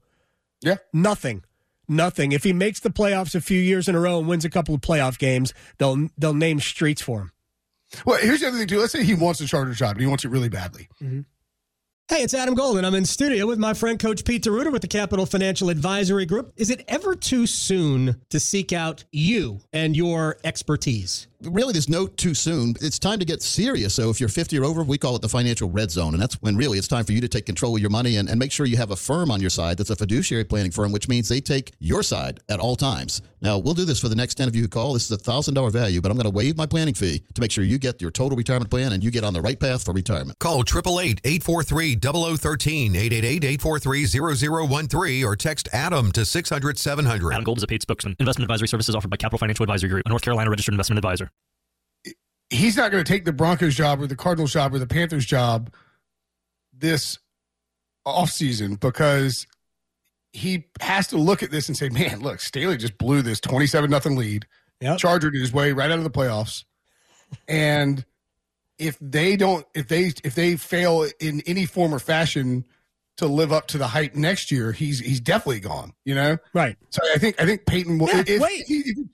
Yeah. 0.62 0.76
Nothing. 0.92 1.44
Nothing. 1.88 2.32
If 2.32 2.44
he 2.44 2.52
makes 2.52 2.80
the 2.80 2.90
playoffs 2.90 3.34
a 3.34 3.40
few 3.40 3.60
years 3.60 3.88
in 3.88 3.94
a 3.94 4.00
row 4.00 4.18
and 4.18 4.26
wins 4.28 4.44
a 4.44 4.50
couple 4.50 4.74
of 4.74 4.80
playoff 4.80 5.18
games, 5.18 5.54
they'll 5.78 6.08
they'll 6.18 6.34
name 6.34 6.58
streets 6.58 7.00
for 7.00 7.20
him. 7.20 7.32
Well, 8.04 8.18
here's 8.20 8.40
the 8.40 8.48
other 8.48 8.58
thing 8.58 8.66
too. 8.66 8.80
Let's 8.80 8.92
say 8.92 9.04
he 9.04 9.14
wants 9.14 9.40
a 9.40 9.46
Charger 9.46 9.72
job 9.72 9.92
and 9.92 10.00
he 10.00 10.06
wants 10.06 10.24
it 10.24 10.30
really 10.30 10.48
badly. 10.48 10.88
Mm-hmm. 11.00 11.20
Hey, 12.08 12.22
it's 12.22 12.34
Adam 12.34 12.54
Golden. 12.54 12.84
I'm 12.84 12.94
in 12.94 13.04
studio 13.04 13.48
with 13.48 13.58
my 13.58 13.74
friend 13.74 13.98
Coach 13.98 14.24
Pete 14.24 14.44
D'Arruda 14.44 14.70
with 14.70 14.80
the 14.80 14.86
Capital 14.86 15.26
Financial 15.26 15.70
Advisory 15.70 16.24
Group. 16.24 16.52
Is 16.56 16.70
it 16.70 16.84
ever 16.86 17.16
too 17.16 17.48
soon 17.48 18.22
to 18.30 18.38
seek 18.38 18.72
out 18.72 19.02
you 19.10 19.58
and 19.72 19.96
your 19.96 20.36
expertise? 20.44 21.26
really 21.42 21.72
there's 21.72 21.88
no 21.88 22.06
too 22.06 22.34
soon. 22.34 22.74
It's 22.80 22.98
time 22.98 23.18
to 23.18 23.24
get 23.24 23.42
serious. 23.42 23.94
So 23.94 24.10
if 24.10 24.20
you're 24.20 24.28
50 24.28 24.58
or 24.58 24.64
over, 24.64 24.82
we 24.82 24.98
call 24.98 25.16
it 25.16 25.22
the 25.22 25.28
financial 25.28 25.70
red 25.70 25.90
zone. 25.90 26.14
And 26.14 26.22
that's 26.22 26.40
when 26.42 26.56
really 26.56 26.78
it's 26.78 26.88
time 26.88 27.04
for 27.04 27.12
you 27.12 27.20
to 27.20 27.28
take 27.28 27.46
control 27.46 27.74
of 27.76 27.80
your 27.80 27.90
money 27.90 28.16
and, 28.16 28.28
and 28.28 28.38
make 28.38 28.52
sure 28.52 28.66
you 28.66 28.76
have 28.76 28.90
a 28.90 28.96
firm 28.96 29.30
on 29.30 29.40
your 29.40 29.50
side 29.50 29.78
that's 29.78 29.90
a 29.90 29.96
fiduciary 29.96 30.44
planning 30.44 30.70
firm, 30.70 30.92
which 30.92 31.08
means 31.08 31.28
they 31.28 31.40
take 31.40 31.72
your 31.78 32.02
side 32.02 32.40
at 32.48 32.60
all 32.60 32.76
times. 32.76 33.22
Now, 33.42 33.58
we'll 33.58 33.74
do 33.74 33.84
this 33.84 34.00
for 34.00 34.08
the 34.08 34.16
next 34.16 34.34
10 34.36 34.48
of 34.48 34.56
you 34.56 34.62
who 34.62 34.68
call. 34.68 34.94
This 34.94 35.10
is 35.10 35.12
a 35.12 35.22
$1,000 35.22 35.70
value, 35.70 36.00
but 36.00 36.10
I'm 36.10 36.16
going 36.16 36.24
to 36.24 36.30
waive 36.30 36.56
my 36.56 36.66
planning 36.66 36.94
fee 36.94 37.22
to 37.34 37.40
make 37.40 37.50
sure 37.50 37.64
you 37.64 37.78
get 37.78 38.00
your 38.00 38.10
total 38.10 38.36
retirement 38.36 38.70
plan 38.70 38.92
and 38.92 39.04
you 39.04 39.10
get 39.10 39.24
on 39.24 39.34
the 39.34 39.42
right 39.42 39.60
path 39.60 39.84
for 39.84 39.92
retirement. 39.92 40.38
Call 40.38 40.64
888-843-0013, 42.00 42.92
888-843-0013, 43.58 45.24
or 45.24 45.36
text 45.36 45.68
Adam 45.72 46.12
to 46.12 46.20
600-700. 46.22 47.32
Adam 47.32 47.44
Gold 47.44 47.58
is 47.58 47.62
a 47.62 47.66
paid 47.66 47.82
spokesman. 47.82 48.16
Investment 48.18 48.50
advisory 48.50 48.68
services 48.68 48.94
offered 48.94 49.10
by 49.10 49.16
Capital 49.16 49.38
Financial 49.38 49.62
Advisory 49.62 49.90
Group, 49.90 50.06
a 50.06 50.08
North 50.08 50.22
Carolina 50.22 50.50
registered 50.50 50.72
investment 50.74 50.98
advisor 50.98 51.30
he's 52.50 52.76
not 52.76 52.90
going 52.90 53.02
to 53.02 53.10
take 53.10 53.24
the 53.24 53.32
Broncos 53.32 53.74
job 53.74 54.00
or 54.00 54.06
the 54.06 54.16
Cardinals 54.16 54.52
job 54.52 54.74
or 54.74 54.78
the 54.78 54.86
Panthers 54.86 55.26
job 55.26 55.72
this 56.72 57.18
offseason 58.06 58.78
because 58.78 59.46
he 60.32 60.66
has 60.80 61.08
to 61.08 61.16
look 61.16 61.42
at 61.42 61.50
this 61.50 61.68
and 61.68 61.76
say, 61.76 61.88
man, 61.88 62.20
look, 62.20 62.40
Staley 62.40 62.76
just 62.76 62.98
blew 62.98 63.22
this 63.22 63.40
27 63.40 63.90
nothing 63.90 64.16
lead, 64.16 64.46
yep. 64.80 64.98
chargered 64.98 65.34
his 65.34 65.52
way 65.52 65.72
right 65.72 65.90
out 65.90 65.98
of 65.98 66.04
the 66.04 66.10
playoffs. 66.10 66.64
And 67.48 68.04
if 68.78 68.98
they 69.00 69.36
don't, 69.36 69.66
if 69.74 69.88
they, 69.88 70.12
if 70.24 70.34
they 70.34 70.56
fail 70.56 71.08
in 71.20 71.42
any 71.46 71.66
form 71.66 71.94
or 71.94 71.98
fashion 71.98 72.64
to 73.16 73.26
live 73.26 73.52
up 73.52 73.66
to 73.68 73.78
the 73.78 73.86
hype 73.86 74.14
next 74.14 74.50
year, 74.50 74.72
he's, 74.72 75.00
he's 75.00 75.20
definitely 75.20 75.60
gone, 75.60 75.92
you 76.04 76.14
know? 76.14 76.38
Right. 76.52 76.76
So 76.90 77.00
I 77.14 77.18
think, 77.18 77.40
I 77.40 77.46
think 77.46 77.66
Peyton 77.66 77.98
will, 77.98 78.08
yeah, 78.08 78.24
if, 78.26 78.42
wait. 78.42 78.64
If, 78.68 78.86
if, 78.86 79.06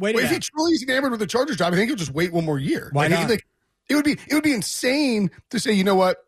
Wait, 0.00 0.14
if 0.14 0.30
he 0.30 0.38
truly 0.38 0.74
is 0.74 0.84
enamored 0.84 1.10
with 1.10 1.18
the 1.18 1.26
Chargers 1.26 1.56
job, 1.56 1.72
I 1.72 1.76
think 1.76 1.88
he'll 1.88 1.96
just 1.96 2.12
wait 2.12 2.32
one 2.32 2.44
more 2.44 2.56
year. 2.56 2.88
Why 2.92 3.08
like, 3.08 3.10
not? 3.10 3.30
Like, 3.30 3.44
it 3.88 3.96
would 3.96 4.04
be 4.04 4.12
it 4.12 4.32
would 4.32 4.44
be 4.44 4.52
insane 4.52 5.28
to 5.50 5.58
say, 5.58 5.72
you 5.72 5.82
know 5.82 5.96
what, 5.96 6.18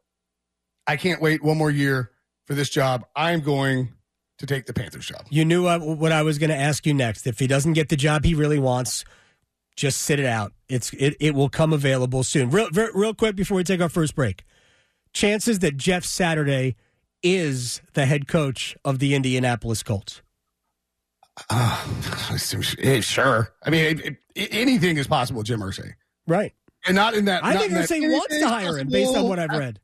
I 0.88 0.96
can't 0.96 1.22
wait 1.22 1.40
one 1.40 1.56
more 1.56 1.70
year 1.70 2.10
for 2.48 2.54
this 2.54 2.68
job. 2.68 3.06
I'm 3.14 3.42
going 3.42 3.92
to 4.38 4.46
take 4.46 4.66
the 4.66 4.72
Panthers 4.72 5.06
job. 5.06 5.24
You 5.30 5.44
knew 5.44 5.62
what 5.62 6.10
I 6.10 6.22
was 6.22 6.38
going 6.38 6.50
to 6.50 6.56
ask 6.56 6.84
you 6.84 6.94
next. 6.94 7.28
If 7.28 7.38
he 7.38 7.46
doesn't 7.46 7.74
get 7.74 7.90
the 7.90 7.96
job 7.96 8.24
he 8.24 8.34
really 8.34 8.58
wants, 8.58 9.04
just 9.80 10.02
sit 10.02 10.20
it 10.20 10.26
out. 10.26 10.52
It's 10.68 10.92
it, 10.92 11.16
it 11.18 11.34
will 11.34 11.48
come 11.48 11.72
available 11.72 12.22
soon. 12.22 12.50
Real 12.50 12.68
real 12.70 13.14
quick 13.14 13.34
before 13.34 13.56
we 13.56 13.64
take 13.64 13.80
our 13.80 13.88
first 13.88 14.14
break. 14.14 14.44
Chances 15.14 15.60
that 15.60 15.78
Jeff 15.78 16.04
Saturday 16.04 16.76
is 17.22 17.80
the 17.94 18.04
head 18.04 18.28
coach 18.28 18.76
of 18.84 18.98
the 18.98 19.14
Indianapolis 19.14 19.82
Colts. 19.82 20.22
Uh, 21.48 22.36
sure. 23.00 23.52
I 23.62 23.70
mean, 23.70 23.98
it, 23.98 24.16
it, 24.34 24.48
anything 24.52 24.98
is 24.98 25.06
possible, 25.06 25.42
Jim 25.42 25.60
Irsay. 25.60 25.94
Right. 26.26 26.52
And 26.86 26.94
not 26.94 27.14
in 27.14 27.24
that. 27.26 27.44
I 27.44 27.56
think 27.56 27.72
Irsay 27.72 28.12
wants 28.12 28.38
to 28.38 28.48
hire 28.48 28.78
him 28.78 28.88
based 28.88 29.16
on 29.16 29.26
what 29.26 29.38
I've 29.38 29.50
read. 29.50 29.80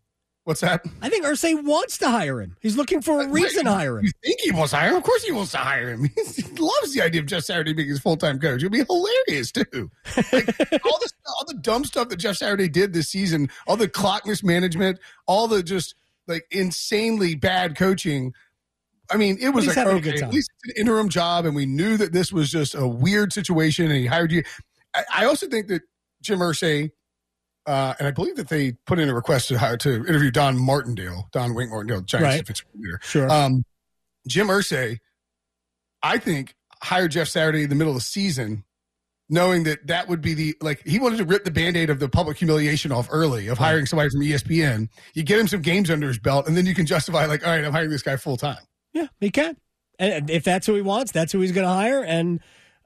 What's 0.46 0.60
that? 0.60 0.86
I 1.02 1.08
think 1.08 1.24
Irsay 1.24 1.64
wants 1.64 1.98
to 1.98 2.08
hire 2.08 2.40
him. 2.40 2.56
He's 2.60 2.76
looking 2.76 3.02
for 3.02 3.20
a 3.20 3.24
uh, 3.24 3.28
reason 3.30 3.64
to 3.64 3.72
hire 3.72 3.98
him. 3.98 4.04
You 4.04 4.12
think 4.22 4.38
he 4.38 4.52
wants 4.52 4.70
to 4.70 4.76
hire 4.76 4.90
him? 4.90 4.96
Of 4.98 5.02
course 5.02 5.24
he 5.24 5.32
wants 5.32 5.50
to 5.50 5.58
hire 5.58 5.90
him. 5.90 6.04
he 6.14 6.42
loves 6.56 6.94
the 6.94 7.02
idea 7.02 7.20
of 7.20 7.26
Jeff 7.26 7.42
Saturday 7.42 7.72
being 7.72 7.88
his 7.88 7.98
full 7.98 8.16
time 8.16 8.38
coach. 8.38 8.62
It'd 8.62 8.70
be 8.70 8.84
hilarious 8.84 9.50
too. 9.50 9.90
Like 10.32 10.46
all 10.84 11.00
the 11.00 11.10
all 11.26 11.44
the 11.48 11.58
dumb 11.60 11.84
stuff 11.84 12.10
that 12.10 12.18
Jeff 12.18 12.36
Saturday 12.36 12.68
did 12.68 12.92
this 12.92 13.08
season, 13.08 13.50
all 13.66 13.76
the 13.76 13.88
clock 13.88 14.24
mismanagement, 14.24 15.00
all 15.26 15.48
the 15.48 15.64
just 15.64 15.96
like 16.28 16.46
insanely 16.52 17.34
bad 17.34 17.76
coaching. 17.76 18.32
I 19.10 19.16
mean, 19.16 19.38
it 19.40 19.48
was 19.48 19.66
like 19.66 19.78
okay, 19.78 20.22
at 20.22 20.32
least 20.32 20.52
it's 20.62 20.76
an 20.76 20.80
interim 20.80 21.08
job, 21.08 21.44
and 21.44 21.56
we 21.56 21.66
knew 21.66 21.96
that 21.96 22.12
this 22.12 22.30
was 22.30 22.52
just 22.52 22.76
a 22.76 22.86
weird 22.86 23.32
situation, 23.32 23.86
and 23.86 23.96
he 23.96 24.06
hired 24.06 24.30
you. 24.30 24.44
I, 24.94 25.02
I 25.12 25.24
also 25.24 25.48
think 25.48 25.66
that 25.66 25.82
Jim 26.22 26.38
Irsay, 26.38 26.92
uh, 27.66 27.94
and 27.98 28.06
I 28.06 28.10
believe 28.10 28.36
that 28.36 28.48
they 28.48 28.72
put 28.86 28.98
in 28.98 29.08
a 29.08 29.14
request 29.14 29.48
to 29.48 29.58
hire 29.58 29.76
to 29.78 30.06
interview 30.06 30.30
Don 30.30 30.58
Martindale, 30.58 31.28
Don 31.32 31.54
Wink 31.54 31.70
Martindale, 31.70 32.02
Giants 32.02 32.24
right. 32.24 32.38
defensive 32.38 32.66
leader. 32.74 33.00
Sure. 33.02 33.30
Um, 33.30 33.64
Jim 34.28 34.48
Irsay, 34.48 34.98
I 36.02 36.18
think, 36.18 36.54
hired 36.82 37.12
Jeff 37.12 37.28
Saturday 37.28 37.64
in 37.64 37.68
the 37.68 37.74
middle 37.74 37.92
of 37.92 37.96
the 37.96 38.02
season, 38.02 38.64
knowing 39.28 39.64
that 39.64 39.86
that 39.86 40.08
would 40.08 40.20
be 40.20 40.34
the 40.34 40.54
like 40.60 40.86
he 40.86 40.98
wanted 40.98 41.16
to 41.18 41.24
rip 41.24 41.44
the 41.44 41.50
band-aid 41.50 41.90
of 41.90 41.98
the 41.98 42.08
public 42.08 42.36
humiliation 42.36 42.92
off 42.92 43.08
early 43.10 43.48
of 43.48 43.58
hiring 43.58 43.86
somebody 43.86 44.10
from 44.10 44.20
ESPN. 44.20 44.88
You 45.14 45.22
get 45.22 45.38
him 45.38 45.48
some 45.48 45.62
games 45.62 45.90
under 45.90 46.08
his 46.08 46.18
belt, 46.18 46.46
and 46.46 46.56
then 46.56 46.66
you 46.66 46.74
can 46.74 46.86
justify 46.86 47.26
like, 47.26 47.44
all 47.44 47.52
right, 47.52 47.64
I'm 47.64 47.72
hiring 47.72 47.90
this 47.90 48.02
guy 48.02 48.16
full 48.16 48.36
time. 48.36 48.62
Yeah, 48.92 49.08
he 49.20 49.30
can. 49.30 49.56
And 49.98 50.30
if 50.30 50.44
that's 50.44 50.66
who 50.66 50.74
he 50.74 50.82
wants, 50.82 51.12
that's 51.12 51.32
who 51.32 51.40
he's 51.40 51.52
going 51.52 51.66
to 51.66 51.72
hire. 51.72 52.02
And 52.02 52.40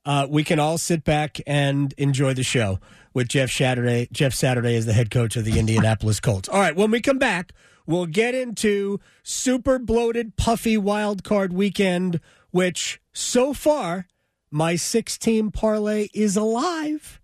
uh, 0.05 0.27
we 0.29 0.45
can 0.45 0.59
all 0.59 0.79
sit 0.79 1.05
back 1.05 1.41
and 1.47 1.93
enjoy 1.99 2.35
the 2.35 2.43
show 2.43 2.81
with 3.13 3.29
Jeff 3.29 3.51
Saturday. 3.51 4.09
Jeff 4.13 4.33
Saturday 4.33 4.75
is 4.75 4.87
the 4.87 4.93
head 4.93 5.11
coach 5.11 5.37
of 5.37 5.45
the 5.45 5.59
Indianapolis 5.59 6.21
Colts. 6.21 6.49
All 6.49 6.61
right, 6.61 6.75
when 6.75 6.91
we 6.91 7.01
come 7.01 7.19
back, 7.19 7.53
we'll 7.87 8.07
get 8.07 8.35
into 8.35 9.01
super 9.23 9.79
bloated, 9.79 10.37
puffy 10.37 10.77
wild 10.77 11.25
card 11.25 11.53
weekend, 11.53 12.21
which 12.51 13.01
so 13.13 13.53
far 13.53 14.07
my 14.51 14.77
six 14.77 15.19
team 15.19 15.51
parlay 15.51 16.09
is 16.15 16.37
alive. 16.37 17.21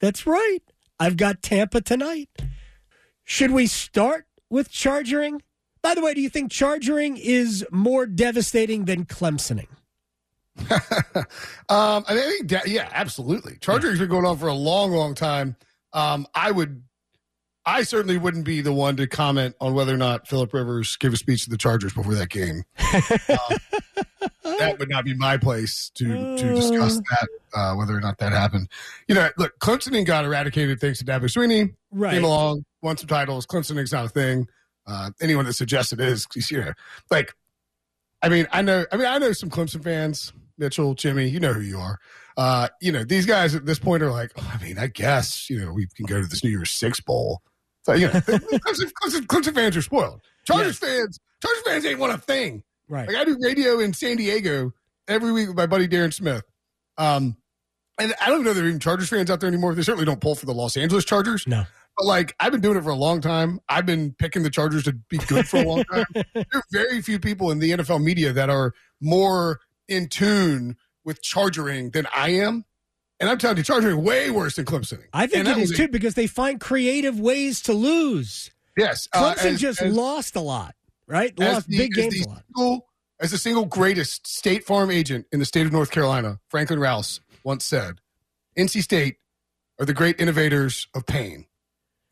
That's 0.00 0.26
right. 0.26 0.60
I've 0.98 1.16
got 1.16 1.42
Tampa 1.42 1.80
tonight. 1.80 2.30
Should 3.24 3.50
we 3.50 3.66
start 3.66 4.26
with 4.48 4.70
chargering? 4.70 5.40
by 5.84 5.94
the 5.94 6.00
way, 6.00 6.14
do 6.14 6.22
you 6.22 6.30
think 6.30 6.50
chargering 6.50 7.18
is 7.18 7.64
more 7.70 8.06
devastating 8.06 8.86
than 8.86 9.04
Clemsoning? 9.04 9.68
um, 11.68 12.04
I 12.08 12.36
think, 12.48 12.52
yeah, 12.66 12.88
absolutely. 12.92 13.56
Chargering's 13.60 13.98
been 13.98 14.08
going 14.08 14.24
on 14.24 14.38
for 14.38 14.48
a 14.48 14.54
long, 14.54 14.92
long 14.92 15.14
time. 15.14 15.56
Um, 15.92 16.26
I 16.34 16.50
would, 16.50 16.82
I 17.66 17.82
certainly 17.82 18.18
wouldn't 18.18 18.44
be 18.44 18.60
the 18.60 18.72
one 18.72 18.96
to 18.96 19.06
comment 19.06 19.56
on 19.60 19.74
whether 19.74 19.94
or 19.94 19.96
not 19.96 20.28
Philip 20.28 20.52
Rivers 20.52 20.96
gave 20.96 21.12
a 21.12 21.16
speech 21.16 21.44
to 21.44 21.50
the 21.50 21.56
Chargers 21.56 21.92
before 21.92 22.14
that 22.14 22.28
game. 22.28 22.62
um, 22.78 23.58
that 24.58 24.78
would 24.78 24.88
not 24.88 25.04
be 25.04 25.14
my 25.14 25.36
place 25.36 25.90
to 25.94 26.36
to 26.36 26.54
discuss 26.54 26.98
uh. 26.98 27.00
that, 27.10 27.28
uh, 27.58 27.74
whether 27.74 27.96
or 27.96 28.00
not 28.00 28.18
that 28.18 28.32
happened. 28.32 28.68
You 29.08 29.14
know, 29.14 29.30
look, 29.38 29.58
Clemson 29.58 30.04
got 30.04 30.24
eradicated 30.24 30.80
thanks 30.80 30.98
to 30.98 31.04
Dabo 31.04 31.24
Swinney. 31.24 31.74
Right. 31.90 32.14
Came 32.14 32.24
along, 32.24 32.64
won 32.82 32.96
some 32.96 33.08
titles. 33.08 33.46
Clemsoning's 33.46 33.92
not 33.92 34.06
a 34.06 34.08
thing. 34.08 34.48
Uh, 34.86 35.10
anyone 35.20 35.46
that 35.46 35.54
suggests 35.54 35.92
it 35.92 36.00
is, 36.00 36.26
you 36.50 36.60
know, 36.60 36.72
like, 37.10 37.34
I 38.22 38.28
mean, 38.28 38.46
I 38.52 38.60
know, 38.60 38.84
I 38.92 38.96
mean, 38.96 39.06
I 39.06 39.16
know 39.18 39.32
some 39.32 39.48
Clemson 39.48 39.82
fans, 39.82 40.32
Mitchell, 40.58 40.94
Jimmy, 40.94 41.28
you 41.28 41.40
know 41.40 41.52
who 41.52 41.60
you 41.60 41.78
are. 41.78 41.98
Uh, 42.36 42.68
you 42.80 42.90
know, 42.90 43.04
these 43.04 43.26
guys 43.26 43.54
at 43.54 43.66
this 43.66 43.78
point 43.78 44.02
are 44.02 44.10
like, 44.10 44.32
oh, 44.36 44.52
I 44.52 44.62
mean, 44.62 44.78
I 44.78 44.88
guess, 44.88 45.48
you 45.48 45.60
know, 45.60 45.72
we 45.72 45.86
can 45.96 46.06
go 46.06 46.20
to 46.20 46.26
this 46.26 46.42
New 46.42 46.50
Year's 46.50 46.70
Six 46.70 47.00
bowl. 47.00 47.42
So, 47.82 47.92
you 47.92 48.06
know, 48.06 48.12
Clemson, 48.20 48.92
Clemson, 48.92 49.26
Clemson, 49.26 49.54
fans 49.54 49.76
are 49.76 49.82
spoiled. 49.82 50.20
Chargers 50.44 50.78
yes. 50.82 50.90
fans, 50.90 51.20
Chargers 51.42 51.62
fans 51.64 51.86
ain't 51.86 51.98
want 51.98 52.12
a 52.12 52.18
thing. 52.18 52.62
Right. 52.88 53.08
Like 53.08 53.16
I 53.16 53.24
do 53.24 53.36
radio 53.40 53.78
in 53.80 53.92
San 53.92 54.16
Diego 54.16 54.72
every 55.08 55.32
week 55.32 55.48
with 55.48 55.56
my 55.56 55.66
buddy 55.66 55.88
Darren 55.88 56.12
Smith. 56.12 56.44
Um, 56.98 57.36
and 57.98 58.14
I 58.20 58.28
don't 58.28 58.42
know 58.42 58.50
if 58.50 58.56
there 58.56 58.64
are 58.64 58.68
even 58.68 58.80
Chargers 58.80 59.08
fans 59.08 59.30
out 59.30 59.40
there 59.40 59.48
anymore. 59.48 59.74
They 59.74 59.82
certainly 59.82 60.04
don't 60.04 60.20
pull 60.20 60.34
for 60.34 60.46
the 60.46 60.54
Los 60.54 60.76
Angeles 60.76 61.04
Chargers. 61.04 61.46
No. 61.46 61.64
But 61.96 62.06
like 62.06 62.34
I've 62.40 62.52
been 62.52 62.60
doing 62.60 62.76
it 62.76 62.82
for 62.82 62.90
a 62.90 62.96
long 62.96 63.20
time. 63.20 63.60
I've 63.68 63.86
been 63.86 64.12
picking 64.18 64.42
the 64.42 64.50
Chargers 64.50 64.82
to 64.84 64.92
be 64.92 65.18
good 65.18 65.46
for 65.46 65.58
a 65.58 65.62
long 65.64 65.84
time. 65.84 66.04
there 66.34 66.44
are 66.54 66.62
very 66.72 67.00
few 67.00 67.20
people 67.20 67.50
in 67.50 67.60
the 67.60 67.70
NFL 67.70 68.02
media 68.02 68.32
that 68.32 68.50
are 68.50 68.72
more 69.00 69.60
in 69.88 70.08
tune 70.08 70.76
with 71.04 71.22
chargering 71.22 71.90
than 71.90 72.06
I 72.14 72.30
am. 72.30 72.64
And 73.20 73.30
I'm 73.30 73.38
telling 73.38 73.56
you, 73.56 73.62
chargering 73.62 74.02
way 74.02 74.30
worse 74.30 74.56
than 74.56 74.64
Clemson. 74.64 75.00
I 75.12 75.26
think 75.26 75.46
it 75.46 75.56
is 75.56 75.70
too 75.70 75.88
because 75.88 76.14
they 76.14 76.26
find 76.26 76.60
creative 76.60 77.18
ways 77.18 77.60
to 77.62 77.72
lose. 77.72 78.50
Yes, 78.76 79.08
uh, 79.12 79.34
Clemson 79.34 79.52
as, 79.52 79.60
just 79.60 79.80
as, 79.80 79.94
lost 79.94 80.34
a 80.34 80.40
lot, 80.40 80.74
right? 81.06 81.38
Lost 81.38 81.68
the, 81.68 81.78
big 81.78 81.92
games 81.92 82.20
a 82.20 82.28
lot. 82.28 82.42
Single, 82.56 82.86
as 83.20 83.30
the 83.30 83.38
single 83.38 83.66
greatest 83.66 84.26
State 84.26 84.64
Farm 84.64 84.90
agent 84.90 85.26
in 85.30 85.38
the 85.38 85.44
state 85.44 85.64
of 85.64 85.72
North 85.72 85.92
Carolina, 85.92 86.40
Franklin 86.48 86.80
Rouse 86.80 87.20
once 87.44 87.64
said, 87.64 88.00
"NC 88.58 88.82
State 88.82 89.18
are 89.78 89.86
the 89.86 89.94
great 89.94 90.20
innovators 90.20 90.88
of 90.92 91.06
pain." 91.06 91.46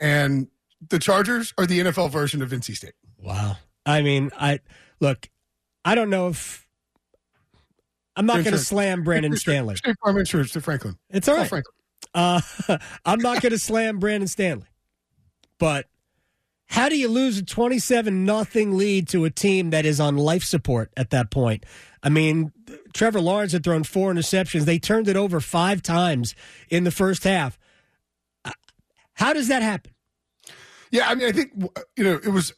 and 0.03 0.49
the 0.91 0.99
Chargers 0.99 1.55
are 1.57 1.65
the 1.65 1.79
NFL 1.79 2.11
version 2.11 2.43
of 2.43 2.51
NC 2.51 2.77
State. 2.77 2.95
Wow. 3.19 3.57
I 3.87 4.03
mean, 4.03 4.31
I 4.39 4.61
look. 5.01 5.31
I 5.85 5.95
don't 5.95 6.11
know 6.11 6.29
if 6.29 6.62
I'm 8.17 8.27
not 8.27 8.45
going 8.45 8.53
to 8.53 8.59
slam 8.59 9.03
Brandon 9.03 9.37
Staley. 9.37 9.77
State 9.77 9.97
Farm 10.03 10.19
Insurance 10.19 10.53
to 10.53 10.61
Franklin. 10.61 10.99
It's 11.11 11.29
all 11.29 11.37
right. 11.37 11.49
Franklin. 11.49 11.75
Uh, 12.15 12.41
I'm 13.05 13.21
not 13.21 13.41
going 13.41 13.53
to 13.53 13.59
slam 13.59 13.99
Brandon 13.99 14.29
Staley, 14.29 14.67
but 15.59 15.87
how 16.67 16.89
do 16.89 16.99
you 16.99 17.09
lose 17.09 17.39
a 17.39 17.45
27 17.45 18.25
nothing 18.25 18.77
lead 18.77 19.09
to 19.09 19.25
a 19.25 19.31
team 19.31 19.71
that 19.71 19.85
is 19.85 20.01
on 20.01 20.17
life 20.17 20.43
support 20.43 20.91
at 20.97 21.11
that 21.11 21.31
point? 21.31 21.65
I 22.03 22.09
mean, 22.09 22.53
Trevor 22.93 23.21
Lawrence 23.21 23.53
had 23.53 23.63
thrown 23.63 23.85
four 23.85 24.13
interceptions. 24.13 24.65
They 24.65 24.79
turned 24.79 25.09
it 25.09 25.17
over 25.17 25.41
five 25.41 25.83
times 25.83 26.35
in 26.69 26.85
the 26.85 26.91
first 26.91 27.25
half. 27.25 27.59
How 29.15 29.33
does 29.33 29.49
that 29.49 29.63
happen? 29.63 29.93
Yeah, 30.91 31.09
I 31.09 31.15
mean, 31.15 31.29
I 31.29 31.33
think 31.33 31.53
you 31.97 32.05
know 32.05 32.15
it 32.15 32.29
was 32.29 32.53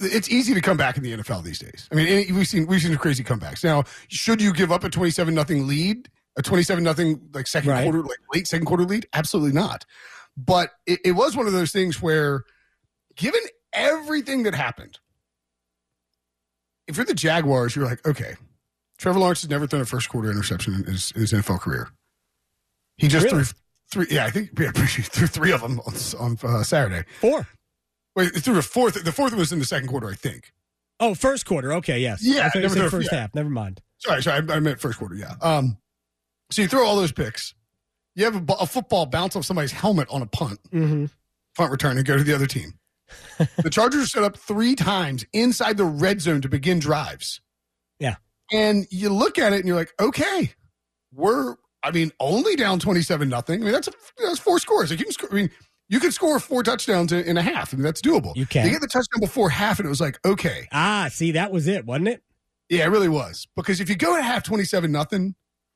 it's 0.00 0.28
easy 0.30 0.54
to 0.54 0.60
come 0.60 0.76
back 0.76 0.96
in 0.96 1.02
the 1.02 1.12
NFL 1.16 1.42
these 1.44 1.58
days. 1.58 1.88
I 1.90 1.94
mean, 1.94 2.34
we've 2.34 2.46
seen 2.48 2.66
we've 2.66 2.80
seen 2.80 2.96
crazy 2.96 3.24
comebacks. 3.24 3.62
Now, 3.64 3.84
should 4.08 4.40
you 4.42 4.52
give 4.52 4.70
up 4.72 4.84
a 4.84 4.88
twenty-seven 4.90 5.34
nothing 5.34 5.66
lead, 5.66 6.08
a 6.36 6.42
twenty-seven 6.42 6.82
nothing 6.84 7.20
like 7.32 7.46
second 7.46 7.70
Right. 7.70 7.82
quarter, 7.84 8.02
like 8.02 8.18
late 8.34 8.46
second 8.46 8.66
quarter 8.66 8.84
lead? 8.84 9.06
Absolutely 9.12 9.52
not. 9.52 9.84
But 10.36 10.70
it, 10.86 11.00
it 11.04 11.12
was 11.12 11.36
one 11.36 11.46
of 11.46 11.52
those 11.52 11.72
things 11.72 12.00
where, 12.00 12.44
given 13.16 13.40
everything 13.72 14.44
that 14.44 14.54
happened, 14.54 14.98
if 16.88 16.96
you're 16.96 17.06
the 17.06 17.14
Jaguars, 17.14 17.76
you're 17.76 17.84
like, 17.86 18.06
okay, 18.06 18.34
Trevor 18.98 19.18
Lawrence 19.18 19.42
has 19.42 19.50
never 19.50 19.66
thrown 19.66 19.82
a 19.82 19.86
first 19.86 20.08
quarter 20.08 20.30
interception 20.30 20.74
in 20.74 20.84
his, 20.84 21.10
in 21.12 21.20
his 21.20 21.32
NFL 21.32 21.60
career. 21.60 21.88
He 22.96 23.08
just 23.08 23.26
Really? 23.26 23.44
threw 23.44 24.04
three. 24.04 24.06
Yeah, 24.14 24.26
I 24.26 24.30
think 24.30 24.50
yeah, 24.58 24.70
he 24.86 25.02
threw 25.02 25.26
three 25.26 25.52
of 25.52 25.60
them 25.60 25.80
on, 25.80 25.94
on 26.18 26.38
uh, 26.42 26.62
Saturday. 26.62 27.04
Four. 27.20 27.46
Wait, 28.16 28.34
he 28.34 28.40
threw 28.40 28.58
a 28.58 28.62
fourth. 28.62 29.02
The 29.02 29.12
fourth 29.12 29.32
was 29.34 29.52
in 29.52 29.58
the 29.58 29.64
second 29.64 29.88
quarter, 29.88 30.08
I 30.08 30.14
think. 30.14 30.52
Oh, 31.00 31.14
first 31.14 31.46
quarter. 31.46 31.72
Okay, 31.74 31.98
yes. 31.98 32.20
Yeah, 32.22 32.50
I 32.54 32.58
never 32.58 32.76
know- 32.76 32.90
first 32.90 33.08
yeah. 33.12 33.20
half. 33.20 33.34
Never 33.34 33.50
mind. 33.50 33.80
Sorry, 33.98 34.22
sorry, 34.22 34.44
I, 34.48 34.54
I 34.56 34.60
meant 34.60 34.80
first 34.80 34.98
quarter. 34.98 35.14
Yeah. 35.14 35.34
Um, 35.40 35.78
so 36.50 36.62
you 36.62 36.68
throw 36.68 36.84
all 36.84 36.96
those 36.96 37.12
picks. 37.12 37.54
You 38.14 38.24
have 38.24 38.36
a, 38.50 38.52
a 38.54 38.66
football 38.66 39.06
bounce 39.06 39.36
off 39.36 39.44
somebody's 39.44 39.72
helmet 39.72 40.08
on 40.10 40.22
a 40.22 40.26
punt, 40.26 40.60
Mm-hmm. 40.72 41.06
punt 41.56 41.70
return, 41.70 41.96
and 41.96 42.06
go 42.06 42.16
to 42.16 42.24
the 42.24 42.34
other 42.34 42.46
team. 42.46 42.74
the 43.62 43.70
Chargers 43.70 44.12
set 44.12 44.22
up 44.22 44.36
three 44.36 44.74
times 44.74 45.24
inside 45.32 45.76
the 45.76 45.84
red 45.84 46.20
zone 46.20 46.40
to 46.42 46.48
begin 46.48 46.78
drives. 46.78 47.40
Yeah. 47.98 48.16
And 48.52 48.86
you 48.90 49.08
look 49.10 49.38
at 49.38 49.52
it 49.52 49.56
and 49.60 49.66
you're 49.66 49.76
like, 49.76 49.92
okay, 50.00 50.52
we're, 51.12 51.56
I 51.82 51.90
mean, 51.90 52.10
only 52.20 52.56
down 52.56 52.78
27 52.80 53.28
nothing. 53.28 53.60
I 53.60 53.64
mean, 53.64 53.72
that's, 53.72 53.88
a, 53.88 53.92
that's 54.22 54.38
four 54.38 54.58
scores. 54.58 54.90
Like 54.90 54.98
you 54.98 55.06
can 55.06 55.12
score, 55.12 55.30
I 55.30 55.34
mean, 55.34 55.50
you 55.92 56.00
could 56.00 56.14
score 56.14 56.40
four 56.40 56.62
touchdowns 56.62 57.12
in, 57.12 57.36
a 57.36 57.42
half. 57.42 57.74
I 57.74 57.76
mean, 57.76 57.84
that's 57.84 58.00
doable. 58.00 58.34
You 58.34 58.46
can. 58.46 58.64
They 58.64 58.70
get 58.70 58.80
the 58.80 58.86
touchdown 58.86 59.20
before 59.20 59.50
half, 59.50 59.78
and 59.78 59.84
it 59.84 59.90
was 59.90 60.00
like, 60.00 60.18
okay. 60.24 60.66
Ah, 60.72 61.10
see, 61.12 61.32
that 61.32 61.52
was 61.52 61.68
it, 61.68 61.84
wasn't 61.84 62.08
it? 62.08 62.22
Yeah, 62.70 62.86
it 62.86 62.88
really 62.88 63.10
was. 63.10 63.46
Because 63.56 63.78
if 63.78 63.90
you 63.90 63.94
go 63.94 64.16
to 64.16 64.22
half 64.22 64.42
27 64.42 64.90
nothing 64.90 65.34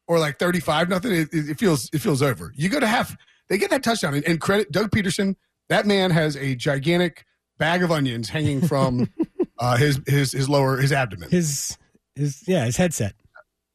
or 0.09 0.19
like 0.19 0.39
35 0.39 0.89
nothing, 0.89 1.13
it, 1.13 1.29
it 1.35 1.51
it 1.51 1.59
feels 1.59 1.91
it 1.93 1.99
feels 1.99 2.23
over. 2.23 2.51
You 2.57 2.71
go 2.71 2.81
to 2.81 2.87
half, 2.87 3.15
they 3.51 3.59
get 3.59 3.69
that 3.69 3.83
touchdown. 3.83 4.15
And, 4.15 4.25
and 4.25 4.41
credit 4.41 4.73
Doug 4.73 4.91
Pederson, 4.91 5.35
that 5.69 5.85
man 5.85 6.11
has 6.13 6.35
a 6.39 6.55
gigantic 6.55 7.27
bag 7.59 7.83
of 7.83 7.93
onions 7.93 8.31
hanging 8.31 8.67
from 8.67 9.11
uh, 9.59 9.77
his 9.77 10.01
his 10.07 10.33
his 10.33 10.49
lower 10.49 10.79
his 10.79 10.93
abdomen. 10.93 11.29
His 11.29 11.77
his 12.15 12.43
yeah, 12.47 12.65
his 12.65 12.79
headset. 12.79 13.13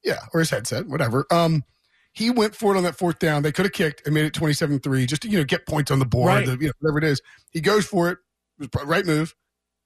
yeah, 0.04 0.22
or 0.34 0.40
his 0.40 0.50
headset, 0.50 0.88
whatever. 0.88 1.28
Um 1.30 1.64
he 2.14 2.30
went 2.30 2.56
for 2.56 2.74
it 2.74 2.78
on 2.78 2.84
that 2.84 2.98
fourth 2.98 3.20
down. 3.20 3.42
They 3.44 3.52
could 3.52 3.66
have 3.66 3.72
kicked 3.74 4.06
and 4.06 4.14
made 4.14 4.26
it 4.26 4.34
27-3 4.34 5.08
just 5.08 5.22
to, 5.24 5.30
you 5.30 5.38
know, 5.38 5.44
get 5.44 5.66
points 5.66 5.92
on 5.92 6.00
the 6.00 6.06
board, 6.06 6.28
Right. 6.28 6.46
the, 6.46 6.58
you 6.58 6.68
know, 6.68 6.74
whatever 6.80 6.98
it 6.98 7.04
is. 7.06 7.22
He 7.52 7.62
goes 7.62 7.86
for 7.86 8.10
it. 8.10 8.18
It 8.60 8.70
right 8.86 9.06
move. 9.06 9.34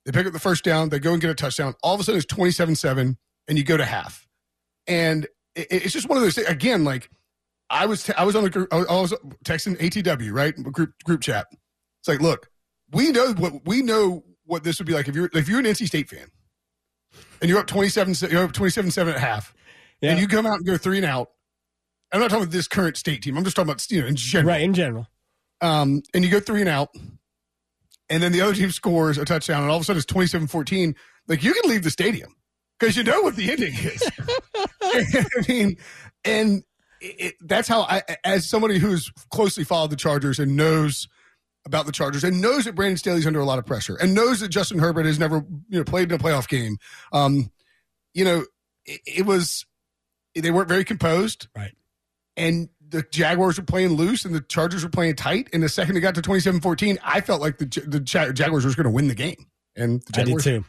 They 0.05 0.12
pick 0.12 0.25
up 0.27 0.34
the 0.34 0.39
first 0.39 0.63
down. 0.63 0.89
They 0.89 1.00
go 1.00 1.13
and 1.13 1.22
get 1.22 1.29
a 1.29 1.36
touchdown. 1.36 1.75
All 1.84 1.94
of 1.96 2.00
a 2.00 2.03
sudden, 2.03 2.17
it's 2.17 2.25
27 2.27 2.75
7, 2.75 3.17
and 3.48 3.58
you 3.58 3.63
go 3.63 3.77
to 3.77 3.86
half. 3.86 4.27
And 4.88 5.25
it, 5.55 5.67
it's 5.72 5.94
just 5.94 6.08
one 6.10 6.17
of 6.17 6.24
those 6.24 6.36
things. 6.36 6.48
Again, 6.48 6.84
like 6.84 7.10
I 7.70 7.86
was, 7.86 8.10
I 8.17 8.24
was 8.24 8.36
on 8.36 8.44
the 8.44 8.50
group, 8.50 8.72
I 8.74 8.77
was, 8.77 8.88
I 8.88 9.01
was 9.01 9.13
texting 9.44 9.77
ATW, 9.77 10.32
right? 10.34 10.55
Group, 10.72 10.94
group 11.03 11.22
chat. 11.22 11.48
It's 12.01 12.08
like, 12.08 12.22
look, 12.22 12.50
we 12.91 13.12
know 13.12 13.34
what, 13.34 13.65
we 13.65 13.82
know 13.82 14.24
what 14.46 14.63
this 14.63 14.77
would 14.79 14.88
be 14.88 14.94
like 14.94 15.08
if 15.08 15.15
you're, 15.15 15.29
if 15.34 15.48
you're 15.50 15.60
an 15.60 15.65
NC 15.65 15.88
State 15.88 16.08
fan 16.10 16.27
and 17.41 17.50
you're 17.50 17.60
up 17.60 17.65
27, 17.67 18.15
you're 18.32 18.44
up 18.44 18.51
27 18.53 18.91
7 18.91 19.13
at 19.13 19.20
half, 19.20 19.55
Yeah. 20.01 20.12
and 20.12 20.20
you 20.20 20.27
come 20.27 20.46
out 20.46 20.58
and 20.58 20.65
go 20.65 20.77
three 20.77 20.98
and 20.98 21.05
out. 21.05 21.29
I'm 22.15 22.22
not 22.22 22.29
talking 22.29 22.43
about 22.43 22.53
this 22.53 22.67
current 22.69 22.95
state 22.95 23.22
team. 23.24 23.38
I'm 23.38 23.43
just 23.43 23.57
talking 23.57 23.69
about, 23.69 23.86
you 23.91 24.01
know, 24.01 24.07
in 24.07 24.15
general 24.15 24.53
Right, 24.53 24.62
in 24.62 24.74
general. 24.74 25.07
um, 25.60 26.01
and 26.13 26.24
you 26.24 26.31
go 26.31 26.39
three 26.39 26.62
and 26.62 26.69
out, 26.69 26.89
and 28.10 28.24
then 28.24 28.31
the 28.31 28.39
other 28.39 28.53
team 28.55 28.72
scores 28.72 29.17
a 29.17 29.25
touchdown, 29.25 29.63
and 29.63 29.69
all 29.69 29.75
of 29.75 29.81
a 29.81 29.86
sudden 29.86 29.98
it's 29.98 30.05
27 30.05 30.48
14. 30.48 30.95
Like, 31.27 31.43
you 31.43 31.53
can 31.53 31.69
leave 31.69 31.84
the 31.84 31.89
stadium 31.89 32.34
because 32.79 32.95
you 32.95 33.03
know 33.03 33.22
what 33.22 33.36
the 33.36 33.51
ending 33.51 33.74
is. 33.74 34.10
I 34.81 35.45
mean, 35.50 35.75
and 36.24 36.63
it, 37.01 37.36
that's 37.41 37.67
how 37.67 37.81
I, 37.81 38.03
as 38.24 38.48
somebody 38.48 38.79
who's 38.79 39.12
closely 39.31 39.65
followed 39.65 39.89
the 39.89 39.98
Chargers 39.98 40.39
and 40.39 40.55
knows 40.55 41.10
about 41.65 41.86
the 41.86 41.91
Chargers 41.91 42.24
and 42.24 42.41
knows 42.41 42.63
that 42.63 42.75
Brandon 42.75 42.95
Staley's 42.98 43.27
under 43.27 43.41
a 43.41 43.45
lot 43.45 43.60
of 43.60 43.65
pressure 43.65 43.98
and 44.00 44.13
knows 44.13 44.39
that 44.39 44.50
Justin 44.50 44.79
Herbert 44.79 45.05
has 45.05 45.19
never, 45.19 45.43
you 45.67 45.79
know, 45.79 45.84
played 45.84 46.12
in 46.12 46.19
a 46.19 46.24
playoff 46.24 46.48
game. 46.48 46.77
Um, 47.12 47.51
you 48.13 48.24
know, 48.24 48.45
it, 48.86 49.01
it 49.05 49.25
was, 49.25 49.65
they 50.34 50.51
weren't 50.51 50.69
very 50.69 50.86
composed 50.86 51.48
Right. 51.55 51.74
And 52.38 52.70
the 52.88 53.04
Jaguars 53.12 53.58
were 53.58 53.65
playing 53.65 53.94
loose 53.94 54.25
and 54.25 54.33
the 54.36 54.42
Chargers 54.42 54.83
were 54.83 54.90
playing 54.90 55.16
tight. 55.16 55.50
And 55.53 55.64
the 55.64 55.70
second 55.70 55.98
it 55.98 56.01
got 56.01 56.16
to 56.16 56.22
27-14, 56.22 56.98
I 57.03 57.22
felt 57.22 57.42
like 57.42 57.57
the 57.57 57.66
the 57.66 58.03
Ja- 58.07 58.31
Jaguars 58.31 58.64
was 58.66 58.75
going 58.75 58.83
to 58.86 58.92
win 58.92 59.07
the 59.07 59.16
game. 59.16 59.48
And 59.75 60.01
the 60.03 60.22
I 60.22 60.24
did 60.24 60.25
Jaguars, 60.25 60.44
too. 60.44 60.66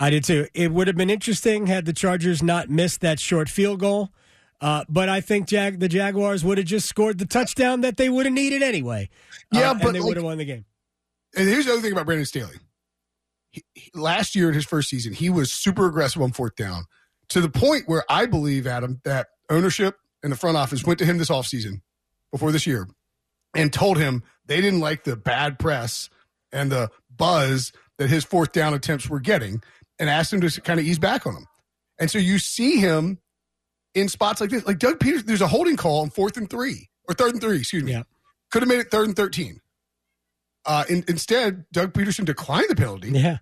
I 0.00 0.10
did 0.10 0.24
too. 0.24 0.46
It 0.54 0.72
would 0.72 0.86
have 0.88 0.96
been 0.96 1.10
interesting 1.10 1.66
had 1.66 1.84
the 1.84 1.92
Chargers 1.92 2.42
not 2.42 2.68
missed 2.70 3.00
that 3.02 3.20
short 3.20 3.48
field 3.48 3.80
goal. 3.80 4.10
Uh, 4.60 4.84
but 4.88 5.08
I 5.08 5.20
think 5.20 5.48
Jag- 5.48 5.80
the 5.80 5.88
Jaguars 5.88 6.44
would 6.44 6.56
have 6.58 6.66
just 6.66 6.88
scored 6.88 7.18
the 7.18 7.26
touchdown 7.26 7.80
that 7.82 7.96
they 7.96 8.08
would 8.08 8.26
have 8.26 8.32
needed 8.32 8.62
anyway. 8.62 9.08
Uh, 9.54 9.58
Yeah, 9.58 9.70
and 9.72 9.80
but 9.80 9.92
they 9.92 9.98
like- 10.00 10.06
would 10.08 10.16
have 10.16 10.24
won 10.24 10.38
the 10.38 10.44
game. 10.44 10.64
And 11.36 11.48
here's 11.48 11.66
the 11.66 11.72
other 11.72 11.82
thing 11.82 11.92
about 11.92 12.06
Brandon 12.06 12.26
Staley. 12.26 12.56
He, 13.50 13.64
he- 13.74 13.90
last 13.94 14.34
year 14.36 14.48
in 14.48 14.54
his 14.54 14.64
first 14.64 14.88
season, 14.88 15.12
he 15.12 15.28
was 15.30 15.52
super 15.52 15.86
aggressive 15.86 16.22
on 16.22 16.32
fourth 16.32 16.56
down 16.56 16.84
to 17.28 17.40
the 17.40 17.48
point 17.48 17.84
where 17.88 18.04
I 18.08 18.26
believe, 18.26 18.66
Adam, 18.66 19.00
that 19.04 19.28
ownership 19.50 19.96
and 20.22 20.32
the 20.32 20.36
front 20.36 20.56
office 20.56 20.84
went 20.84 20.98
to 20.98 21.04
him 21.04 21.18
this 21.18 21.30
offseason 21.30 21.80
before 22.30 22.52
this 22.52 22.66
year 22.66 22.88
and 23.54 23.72
told 23.72 23.98
him 23.98 24.22
they 24.46 24.60
didn't 24.60 24.80
like 24.80 25.04
the 25.04 25.16
bad 25.16 25.58
press 25.58 26.08
and 26.52 26.70
the 26.70 26.90
buzz 27.14 27.72
that 27.98 28.08
his 28.08 28.24
fourth 28.24 28.52
down 28.52 28.74
attempts 28.74 29.08
were 29.08 29.20
getting 29.20 29.62
and 29.98 30.08
asked 30.08 30.32
him 30.32 30.40
to 30.40 30.60
kind 30.60 30.80
of 30.80 30.86
ease 30.86 30.98
back 30.98 31.26
on 31.26 31.34
them. 31.34 31.46
And 31.98 32.10
so 32.10 32.18
you 32.18 32.38
see 32.38 32.78
him 32.78 33.18
in 33.94 34.08
spots 34.08 34.40
like 34.40 34.50
this. 34.50 34.66
Like 34.66 34.78
Doug 34.78 34.98
Peters, 35.00 35.24
there's 35.24 35.42
a 35.42 35.46
holding 35.46 35.76
call 35.76 36.00
on 36.00 36.10
fourth 36.10 36.36
and 36.36 36.48
three 36.48 36.88
or 37.08 37.14
third 37.14 37.32
and 37.32 37.40
three, 37.40 37.58
excuse 37.58 37.84
me. 37.84 37.92
Yeah. 37.92 38.02
Could 38.50 38.62
have 38.62 38.68
made 38.68 38.80
it 38.80 38.90
third 38.90 39.06
and 39.06 39.16
13. 39.16 39.60
Uh, 40.64 40.84
in, 40.88 41.04
instead, 41.08 41.64
Doug 41.72 41.92
Pederson 41.92 42.24
declined 42.24 42.66
the 42.68 42.76
penalty. 42.76 43.10
Yeah. 43.10 43.38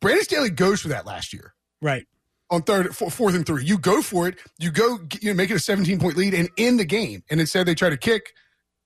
Brandon 0.00 0.24
Staley 0.24 0.50
goes 0.50 0.80
for 0.80 0.88
that 0.88 1.06
last 1.06 1.32
year 1.32 1.54
Right. 1.80 2.06
On 2.50 2.62
third, 2.62 2.94
fourth 2.96 3.34
and 3.34 3.44
three. 3.46 3.64
You 3.64 3.78
go 3.78 4.00
for 4.02 4.26
it. 4.28 4.36
You 4.58 4.70
go, 4.70 4.98
you 5.20 5.30
know, 5.30 5.34
make 5.34 5.50
it 5.50 5.54
a 5.54 5.60
17 5.60 5.98
point 6.00 6.16
lead 6.16 6.34
and 6.34 6.48
end 6.56 6.80
the 6.80 6.84
game. 6.84 7.22
And 7.30 7.40
instead, 7.40 7.66
they 7.66 7.74
try 7.74 7.90
to 7.90 7.96
kick, 7.96 8.32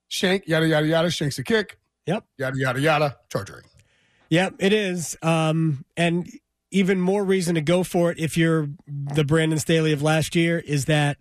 shank, 0.08 0.46
yada 0.48 0.66
yada 0.66 0.86
yada. 0.86 1.10
Shanks 1.10 1.36
the 1.36 1.44
kick, 1.44 1.78
Yep. 2.06 2.24
yada 2.38 2.58
yada 2.58 2.80
yada. 2.80 3.16
Charging. 3.30 3.56
Yep, 4.30 4.54
it 4.60 4.72
is. 4.72 5.16
Um, 5.22 5.84
and 5.96 6.28
even 6.70 7.00
more 7.00 7.22
reason 7.22 7.54
to 7.54 7.60
go 7.60 7.82
for 7.84 8.10
it 8.10 8.18
if 8.18 8.36
you're 8.36 8.68
the 8.86 9.24
Brandon 9.24 9.58
Staley 9.58 9.92
of 9.92 10.02
last 10.02 10.34
year 10.34 10.58
is 10.58 10.86
that 10.86 11.18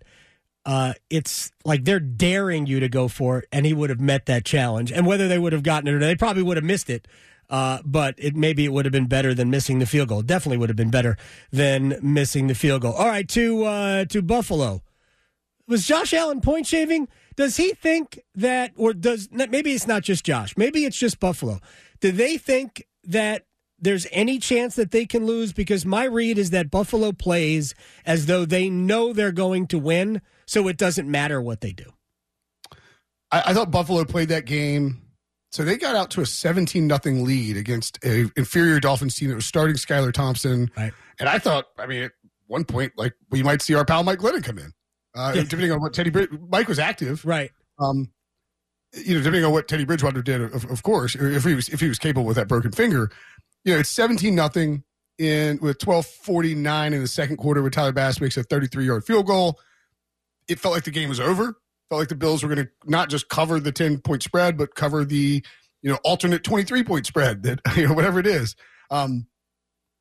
uh, 0.64 0.94
it's 1.10 1.52
like 1.64 1.84
they're 1.84 2.00
daring 2.00 2.66
you 2.66 2.80
to 2.80 2.88
go 2.88 3.08
for 3.08 3.38
it, 3.40 3.48
and 3.52 3.66
he 3.66 3.74
would 3.74 3.90
have 3.90 4.00
met 4.00 4.26
that 4.26 4.44
challenge. 4.44 4.90
And 4.92 5.06
whether 5.06 5.28
they 5.28 5.38
would 5.38 5.52
have 5.52 5.62
gotten 5.62 5.88
it 5.88 5.92
or 5.92 5.98
not, 5.98 6.06
they 6.06 6.16
probably 6.16 6.42
would 6.42 6.56
have 6.56 6.64
missed 6.64 6.88
it. 6.88 7.06
Uh, 7.52 7.80
but 7.84 8.14
it 8.16 8.34
maybe 8.34 8.64
it 8.64 8.72
would 8.72 8.86
have 8.86 8.92
been 8.92 9.06
better 9.06 9.34
than 9.34 9.50
missing 9.50 9.78
the 9.78 9.84
field 9.84 10.08
goal. 10.08 10.22
Definitely 10.22 10.56
would 10.56 10.70
have 10.70 10.76
been 10.76 10.90
better 10.90 11.18
than 11.52 11.98
missing 12.00 12.46
the 12.46 12.54
field 12.54 12.80
goal. 12.80 12.94
All 12.94 13.06
right, 13.06 13.28
to 13.28 13.64
uh, 13.64 14.04
to 14.06 14.22
Buffalo. 14.22 14.82
Was 15.68 15.86
Josh 15.86 16.14
Allen 16.14 16.40
point 16.40 16.66
shaving? 16.66 17.08
Does 17.36 17.58
he 17.58 17.72
think 17.74 18.18
that, 18.34 18.72
or 18.76 18.94
does 18.94 19.28
maybe 19.30 19.72
it's 19.72 19.86
not 19.86 20.02
just 20.02 20.24
Josh? 20.24 20.56
Maybe 20.56 20.86
it's 20.86 20.98
just 20.98 21.20
Buffalo. 21.20 21.60
Do 22.00 22.10
they 22.10 22.38
think 22.38 22.86
that 23.04 23.44
there's 23.78 24.06
any 24.12 24.38
chance 24.38 24.74
that 24.76 24.90
they 24.90 25.04
can 25.04 25.26
lose? 25.26 25.52
Because 25.52 25.84
my 25.84 26.04
read 26.04 26.38
is 26.38 26.50
that 26.50 26.70
Buffalo 26.70 27.12
plays 27.12 27.74
as 28.06 28.26
though 28.26 28.46
they 28.46 28.70
know 28.70 29.12
they're 29.12 29.30
going 29.30 29.66
to 29.68 29.78
win, 29.78 30.22
so 30.46 30.68
it 30.68 30.78
doesn't 30.78 31.10
matter 31.10 31.40
what 31.40 31.60
they 31.60 31.72
do. 31.72 31.92
I, 33.30 33.42
I 33.46 33.54
thought 33.54 33.70
Buffalo 33.70 34.04
played 34.06 34.30
that 34.30 34.46
game. 34.46 35.01
So 35.52 35.64
they 35.64 35.76
got 35.76 35.94
out 35.94 36.10
to 36.12 36.22
a 36.22 36.26
17 36.26 36.86
nothing 36.86 37.24
lead 37.24 37.58
against 37.58 38.02
a 38.04 38.30
inferior 38.36 38.80
Dolphins 38.80 39.14
team 39.16 39.28
that 39.28 39.34
was 39.34 39.44
starting 39.44 39.76
Skylar 39.76 40.12
Thompson. 40.12 40.70
Right. 40.76 40.94
And 41.20 41.28
I 41.28 41.38
thought, 41.38 41.66
I 41.78 41.86
mean, 41.86 42.04
at 42.04 42.12
one 42.46 42.64
point, 42.64 42.92
like 42.96 43.12
we 43.30 43.42
might 43.42 43.60
see 43.60 43.74
our 43.74 43.84
pal 43.84 44.02
Mike 44.02 44.18
Glennon 44.18 44.42
come 44.42 44.58
in. 44.58 44.72
Uh, 45.14 45.32
depending 45.32 45.70
on 45.70 45.80
what 45.80 45.92
Teddy 45.92 46.08
Brid- 46.08 46.30
Mike 46.50 46.68
was 46.68 46.78
active. 46.78 47.22
Right. 47.26 47.50
Um, 47.78 48.10
you 48.94 49.14
know, 49.14 49.20
depending 49.20 49.44
on 49.44 49.52
what 49.52 49.68
Teddy 49.68 49.84
Bridgewater 49.84 50.22
did, 50.22 50.40
of, 50.40 50.70
of 50.70 50.82
course, 50.82 51.14
if 51.14 51.44
he 51.44 51.54
was 51.54 51.68
if 51.68 51.80
he 51.80 51.88
was 51.88 51.98
capable 51.98 52.24
with 52.24 52.36
that 52.36 52.48
broken 52.48 52.72
finger, 52.72 53.10
you 53.64 53.74
know, 53.74 53.80
it's 53.80 53.90
seventeen 53.90 54.34
nothing 54.34 54.84
in 55.18 55.58
with 55.60 55.78
twelve 55.78 56.06
forty 56.06 56.54
nine 56.54 56.92
in 56.94 57.00
the 57.00 57.08
second 57.08 57.36
quarter. 57.36 57.62
With 57.62 57.72
Tyler 57.74 57.92
Bass 57.92 58.20
makes 58.20 58.36
a 58.36 58.42
thirty 58.42 58.66
three 58.66 58.86
yard 58.86 59.04
field 59.04 59.26
goal, 59.26 59.58
it 60.48 60.58
felt 60.58 60.74
like 60.74 60.84
the 60.84 60.90
game 60.90 61.08
was 61.08 61.20
over. 61.20 61.56
Felt 61.92 62.00
like 62.00 62.08
the 62.08 62.14
Bills 62.14 62.42
were 62.42 62.48
going 62.48 62.66
to 62.66 62.72
not 62.86 63.10
just 63.10 63.28
cover 63.28 63.60
the 63.60 63.70
ten 63.70 63.98
point 63.98 64.22
spread, 64.22 64.56
but 64.56 64.74
cover 64.74 65.04
the 65.04 65.44
you 65.82 65.90
know 65.90 65.98
alternate 66.04 66.42
twenty 66.42 66.64
three 66.64 66.82
point 66.82 67.04
spread 67.04 67.42
that 67.42 67.60
you 67.76 67.86
know 67.86 67.92
whatever 67.92 68.18
it 68.18 68.26
is. 68.26 68.56
Um, 68.90 69.26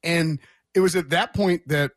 and 0.02 0.40
it 0.74 0.80
was 0.80 0.96
at 0.96 1.10
that 1.10 1.34
point 1.34 1.68
that, 1.68 1.92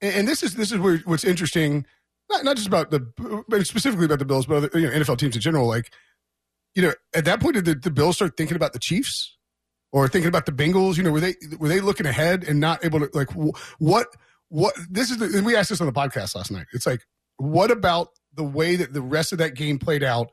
and 0.00 0.26
this 0.26 0.42
is 0.42 0.56
this 0.56 0.72
is 0.72 0.80
where 0.80 0.98
what's 1.04 1.22
interesting 1.22 1.86
not, 2.28 2.44
not 2.44 2.56
just 2.56 2.66
about 2.66 2.90
the 2.90 3.44
but 3.46 3.64
specifically 3.68 4.06
about 4.06 4.18
the 4.18 4.24
Bills, 4.24 4.46
but 4.46 4.56
other, 4.56 4.70
you 4.74 4.88
know, 4.88 4.90
NFL 4.90 5.18
teams 5.18 5.36
in 5.36 5.40
general. 5.40 5.68
Like, 5.68 5.92
you 6.74 6.82
know, 6.82 6.92
at 7.14 7.24
that 7.26 7.38
point, 7.38 7.54
did 7.54 7.66
the, 7.66 7.76
the 7.76 7.92
Bills 7.92 8.16
start 8.16 8.36
thinking 8.36 8.56
about 8.56 8.72
the 8.72 8.80
Chiefs? 8.80 9.36
or 9.92 10.08
thinking 10.08 10.28
about 10.28 10.44
the 10.44 10.50
Bengals? 10.52 10.96
You 10.96 11.04
know, 11.04 11.12
were 11.12 11.20
they 11.20 11.36
were 11.60 11.68
they 11.68 11.80
looking 11.80 12.06
ahead 12.06 12.42
and 12.42 12.58
not 12.58 12.84
able 12.84 12.98
to 12.98 13.08
like 13.14 13.30
what 13.78 14.08
what 14.48 14.74
this 14.90 15.12
is? 15.12 15.18
The, 15.18 15.40
we 15.44 15.54
asked 15.54 15.70
this 15.70 15.80
on 15.80 15.86
the 15.86 15.92
podcast 15.92 16.34
last 16.34 16.50
night. 16.50 16.66
It's 16.72 16.84
like 16.84 17.02
what 17.36 17.70
about 17.70 18.08
the 18.36 18.44
way 18.44 18.76
that 18.76 18.92
the 18.92 19.02
rest 19.02 19.32
of 19.32 19.38
that 19.38 19.54
game 19.54 19.78
played 19.78 20.02
out? 20.02 20.30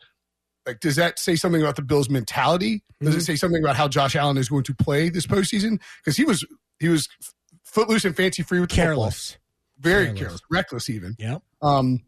Like, 0.65 0.79
does 0.79 0.95
that 0.95 1.19
say 1.19 1.35
something 1.35 1.61
about 1.61 1.75
the 1.75 1.81
Bills' 1.81 2.09
mentality? 2.09 2.83
Does 3.01 3.09
mm-hmm. 3.09 3.19
it 3.19 3.23
say 3.23 3.35
something 3.35 3.61
about 3.61 3.75
how 3.75 3.87
Josh 3.87 4.15
Allen 4.15 4.37
is 4.37 4.47
going 4.47 4.63
to 4.63 4.75
play 4.75 5.09
this 5.09 5.25
postseason? 5.25 5.79
Because 6.03 6.15
he 6.15 6.23
was 6.23 6.45
he 6.79 6.87
was 6.87 7.09
footloose 7.63 8.05
and 8.05 8.15
fancy 8.15 8.43
free 8.43 8.59
with 8.59 8.69
careless, 8.69 9.31
football. 9.31 9.91
very 9.91 10.05
careless. 10.05 10.19
careless, 10.19 10.41
reckless 10.49 10.89
even. 10.89 11.15
Yeah. 11.19 11.39
Um, 11.61 12.03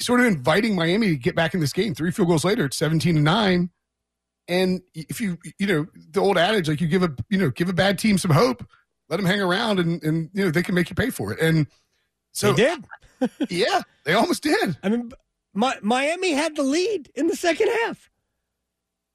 sort 0.00 0.20
of 0.20 0.26
inviting 0.26 0.74
Miami 0.74 1.08
to 1.08 1.16
get 1.16 1.34
back 1.34 1.54
in 1.54 1.60
this 1.60 1.72
game. 1.72 1.94
Three 1.94 2.10
field 2.10 2.28
goals 2.28 2.44
later, 2.44 2.66
it's 2.66 2.76
seventeen 2.76 3.14
to 3.14 3.20
nine. 3.20 3.70
And 4.48 4.82
if 4.94 5.20
you 5.20 5.38
you 5.58 5.66
know 5.66 5.86
the 6.10 6.20
old 6.20 6.36
adage, 6.38 6.68
like 6.68 6.80
you 6.80 6.88
give 6.88 7.02
a 7.02 7.14
you 7.30 7.38
know 7.38 7.50
give 7.50 7.68
a 7.68 7.74
bad 7.74 7.98
team 7.98 8.18
some 8.18 8.30
hope, 8.30 8.66
let 9.08 9.16
them 9.16 9.26
hang 9.26 9.40
around, 9.40 9.78
and 9.80 10.02
and 10.02 10.30
you 10.34 10.44
know 10.44 10.50
they 10.50 10.62
can 10.62 10.74
make 10.74 10.90
you 10.90 10.94
pay 10.94 11.10
for 11.10 11.32
it. 11.32 11.40
And 11.40 11.66
so 12.36 12.52
they 12.52 12.64
did. 12.64 12.84
yeah, 13.50 13.82
they 14.04 14.12
almost 14.12 14.42
did. 14.42 14.76
I 14.82 14.88
mean, 14.90 15.10
my, 15.54 15.76
Miami 15.80 16.32
had 16.32 16.54
the 16.54 16.62
lead 16.62 17.10
in 17.14 17.28
the 17.28 17.36
second 17.36 17.68
half. 17.82 18.10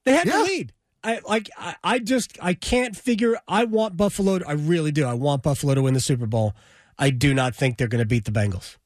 They 0.05 0.13
had 0.13 0.27
yeah. 0.27 0.37
the 0.39 0.43
lead. 0.43 0.73
I 1.03 1.19
like. 1.27 1.49
I, 1.57 1.75
I 1.83 1.99
just. 1.99 2.37
I 2.41 2.53
can't 2.53 2.95
figure. 2.95 3.37
I 3.47 3.65
want 3.65 3.95
Buffalo. 3.95 4.39
To, 4.39 4.47
I 4.47 4.53
really 4.53 4.91
do. 4.91 5.05
I 5.05 5.13
want 5.13 5.43
Buffalo 5.43 5.75
to 5.75 5.81
win 5.83 5.93
the 5.93 5.99
Super 5.99 6.25
Bowl. 6.25 6.53
I 6.97 7.09
do 7.09 7.33
not 7.33 7.55
think 7.55 7.77
they're 7.77 7.87
going 7.87 8.03
to 8.03 8.07
beat 8.07 8.25
the 8.25 8.31
Bengals. 8.31 8.77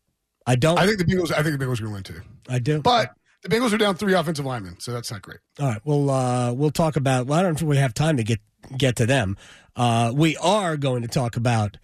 I 0.45 0.55
don't. 0.55 0.77
I 0.77 0.85
think 0.85 0.97
the 0.97 1.05
Bengals. 1.05 1.31
I 1.31 1.43
think 1.43 1.57
the 1.57 1.65
Bengals 1.65 1.79
are 1.79 1.87
going 1.87 2.03
to 2.03 2.13
win 2.13 2.21
too. 2.21 2.21
I 2.49 2.59
do. 2.59 2.81
But 2.81 3.15
the 3.41 3.49
Bengals 3.49 3.73
are 3.73 3.77
down 3.77 3.95
three 3.95 4.13
offensive 4.13 4.45
linemen, 4.45 4.79
so 4.79 4.91
that's 4.91 5.11
not 5.11 5.21
great. 5.21 5.39
All 5.59 5.67
right. 5.67 5.81
Well, 5.85 6.09
uh, 6.09 6.53
we'll 6.53 6.71
talk 6.71 6.95
about. 6.97 7.27
Well, 7.27 7.39
I 7.39 7.41
don't 7.41 7.57
think 7.57 7.69
we 7.69 7.77
have 7.77 7.93
time 7.93 8.17
to 8.17 8.23
get 8.23 8.39
get 8.77 8.97
to 8.97 9.05
them. 9.05 9.37
Uh, 9.75 10.11
we 10.13 10.35
are 10.37 10.77
going 10.77 11.01
to 11.01 11.07
talk 11.07 11.37
about 11.37 11.77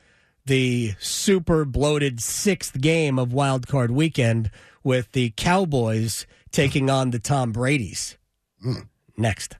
the 0.45 0.93
super 0.99 1.65
bloated 1.65 2.21
sixth 2.21 2.79
game 2.79 3.19
of 3.19 3.33
Wild 3.33 3.67
Card 3.67 3.91
Weekend 3.91 4.49
with 4.83 5.11
the 5.11 5.33
Cowboys 5.37 6.25
taking 6.51 6.89
on 6.89 7.11
the 7.11 7.19
Tom 7.19 7.51
Brady's. 7.51 8.17
Mm. 8.65 8.87
Next. 9.17 9.57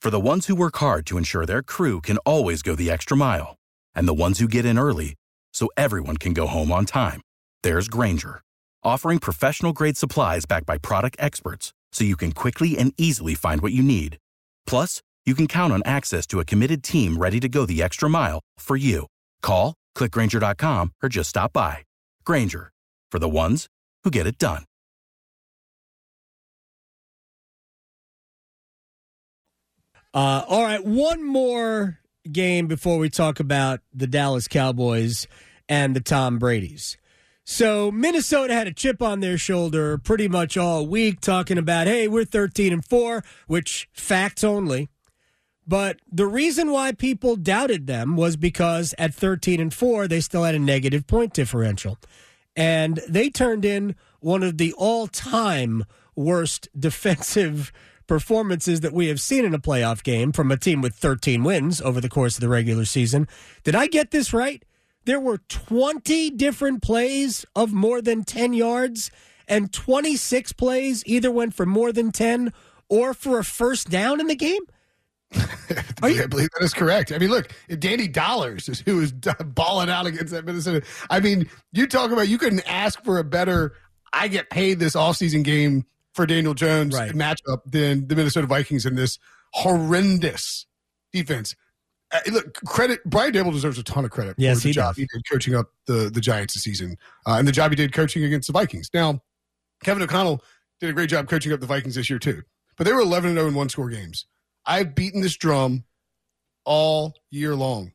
For 0.00 0.10
the 0.10 0.20
ones 0.20 0.46
who 0.46 0.54
work 0.54 0.76
hard 0.76 1.06
to 1.06 1.16
ensure 1.18 1.46
their 1.46 1.62
crew 1.62 2.00
can 2.00 2.18
always 2.18 2.62
go 2.62 2.74
the 2.74 2.90
extra 2.90 3.16
mile, 3.16 3.56
and 3.94 4.06
the 4.06 4.14
ones 4.14 4.38
who 4.38 4.46
get 4.46 4.66
in 4.66 4.78
early 4.78 5.14
so 5.52 5.68
everyone 5.76 6.18
can 6.18 6.34
go 6.34 6.46
home 6.46 6.70
on 6.70 6.84
time, 6.84 7.22
there's 7.62 7.88
Grainger, 7.88 8.42
offering 8.82 9.18
professional 9.18 9.72
grade 9.72 9.96
supplies 9.96 10.44
backed 10.44 10.66
by 10.66 10.76
product 10.78 11.16
experts 11.18 11.72
so 11.90 12.04
you 12.04 12.16
can 12.16 12.32
quickly 12.32 12.76
and 12.76 12.92
easily 12.98 13.34
find 13.34 13.62
what 13.62 13.72
you 13.72 13.82
need. 13.82 14.18
Plus, 14.66 15.00
you 15.24 15.34
can 15.34 15.46
count 15.46 15.72
on 15.72 15.82
access 15.86 16.26
to 16.26 16.38
a 16.38 16.44
committed 16.44 16.82
team 16.82 17.16
ready 17.16 17.40
to 17.40 17.48
go 17.48 17.64
the 17.64 17.82
extra 17.82 18.10
mile 18.10 18.40
for 18.58 18.76
you. 18.76 19.06
Call, 19.44 19.74
clickgrainger.com, 19.96 20.92
or 21.02 21.08
just 21.08 21.28
stop 21.28 21.52
by. 21.52 21.84
Grainger, 22.24 22.72
for 23.10 23.18
the 23.18 23.28
ones 23.28 23.68
who 24.02 24.10
get 24.10 24.26
it 24.26 24.38
done. 24.38 24.64
Uh, 30.14 30.44
all 30.48 30.62
right, 30.62 30.84
one 30.84 31.26
more 31.26 31.98
game 32.30 32.68
before 32.68 32.98
we 32.98 33.10
talk 33.10 33.40
about 33.40 33.80
the 33.92 34.06
Dallas 34.06 34.48
Cowboys 34.48 35.26
and 35.68 35.94
the 35.94 36.00
Tom 36.00 36.38
Brady's. 36.38 36.96
So 37.44 37.90
Minnesota 37.90 38.54
had 38.54 38.66
a 38.66 38.72
chip 38.72 39.02
on 39.02 39.20
their 39.20 39.36
shoulder 39.36 39.98
pretty 39.98 40.28
much 40.28 40.56
all 40.56 40.86
week, 40.86 41.20
talking 41.20 41.58
about, 41.58 41.86
hey, 41.86 42.08
we're 42.08 42.24
13 42.24 42.72
and 42.72 42.84
4, 42.84 43.22
which 43.48 43.88
facts 43.92 44.42
only. 44.42 44.88
But 45.66 46.00
the 46.10 46.26
reason 46.26 46.70
why 46.70 46.92
people 46.92 47.36
doubted 47.36 47.86
them 47.86 48.16
was 48.16 48.36
because 48.36 48.94
at 48.98 49.14
13 49.14 49.60
and 49.60 49.72
4, 49.72 50.08
they 50.08 50.20
still 50.20 50.44
had 50.44 50.54
a 50.54 50.58
negative 50.58 51.06
point 51.06 51.32
differential. 51.32 51.98
And 52.56 53.00
they 53.08 53.30
turned 53.30 53.64
in 53.64 53.96
one 54.20 54.42
of 54.42 54.58
the 54.58 54.72
all 54.74 55.06
time 55.06 55.84
worst 56.14 56.68
defensive 56.78 57.72
performances 58.06 58.80
that 58.80 58.92
we 58.92 59.08
have 59.08 59.20
seen 59.20 59.44
in 59.44 59.54
a 59.54 59.58
playoff 59.58 60.02
game 60.02 60.32
from 60.32 60.50
a 60.50 60.56
team 60.58 60.82
with 60.82 60.94
13 60.94 61.42
wins 61.42 61.80
over 61.80 62.00
the 62.00 62.08
course 62.08 62.36
of 62.36 62.42
the 62.42 62.48
regular 62.48 62.84
season. 62.84 63.26
Did 63.62 63.74
I 63.74 63.86
get 63.86 64.10
this 64.10 64.32
right? 64.32 64.62
There 65.06 65.20
were 65.20 65.38
20 65.48 66.30
different 66.30 66.82
plays 66.82 67.44
of 67.54 67.72
more 67.72 68.00
than 68.00 68.24
10 68.24 68.52
yards, 68.52 69.10
and 69.46 69.72
26 69.72 70.52
plays 70.52 71.02
either 71.06 71.30
went 71.30 71.54
for 71.54 71.66
more 71.66 71.92
than 71.92 72.10
10 72.12 72.52
or 72.88 73.14
for 73.14 73.38
a 73.38 73.44
first 73.44 73.90
down 73.90 74.20
in 74.20 74.26
the 74.26 74.34
game. 74.34 74.62
I 76.02 76.26
believe 76.26 76.48
that 76.50 76.62
is 76.62 76.74
correct. 76.74 77.12
I 77.12 77.18
mean, 77.18 77.30
look, 77.30 77.52
Danny 77.78 78.08
Dollars 78.08 78.68
is 78.68 78.80
who 78.80 79.00
is 79.00 79.12
balling 79.44 79.90
out 79.90 80.06
against 80.06 80.32
that 80.32 80.44
Minnesota. 80.44 80.84
I 81.10 81.20
mean, 81.20 81.48
you 81.72 81.86
talk 81.86 82.10
about 82.10 82.28
you 82.28 82.38
couldn't 82.38 82.68
ask 82.70 83.02
for 83.04 83.18
a 83.18 83.24
better. 83.24 83.74
I 84.12 84.28
get 84.28 84.50
paid 84.50 84.78
this 84.78 84.94
offseason 84.94 85.42
game 85.42 85.86
for 86.12 86.26
Daniel 86.26 86.54
Jones 86.54 86.94
right. 86.94 87.12
matchup 87.12 87.62
than 87.66 88.06
the 88.06 88.14
Minnesota 88.14 88.46
Vikings 88.46 88.86
in 88.86 88.94
this 88.94 89.18
horrendous 89.52 90.66
defense. 91.12 91.54
Uh, 92.12 92.20
look, 92.30 92.54
credit 92.64 93.00
Brian 93.04 93.32
Daboll 93.32 93.52
deserves 93.52 93.78
a 93.78 93.82
ton 93.82 94.04
of 94.04 94.10
credit 94.10 94.36
yes, 94.38 94.58
for 94.58 94.62
the 94.62 94.68
he 94.68 94.72
job 94.72 94.94
does. 94.94 94.96
he 94.96 95.08
did 95.12 95.22
coaching 95.30 95.54
up 95.54 95.66
the 95.86 96.10
the 96.12 96.20
Giants 96.20 96.54
this 96.54 96.62
season 96.62 96.96
uh, 97.26 97.36
and 97.38 97.48
the 97.48 97.52
job 97.52 97.72
he 97.72 97.76
did 97.76 97.92
coaching 97.92 98.22
against 98.24 98.46
the 98.46 98.52
Vikings. 98.52 98.90
Now, 98.94 99.20
Kevin 99.82 100.02
O'Connell 100.02 100.42
did 100.80 100.90
a 100.90 100.92
great 100.92 101.10
job 101.10 101.28
coaching 101.28 101.52
up 101.52 101.60
the 101.60 101.66
Vikings 101.66 101.96
this 101.96 102.08
year 102.08 102.18
too, 102.18 102.42
but 102.76 102.84
they 102.84 102.92
were 102.92 103.00
11 103.00 103.30
and 103.30 103.38
0 103.38 103.48
in 103.48 103.54
one 103.54 103.68
score 103.68 103.88
games. 103.88 104.26
I've 104.66 104.94
beaten 104.94 105.20
this 105.20 105.36
drum 105.36 105.84
all 106.64 107.14
year 107.30 107.54
long. 107.54 107.92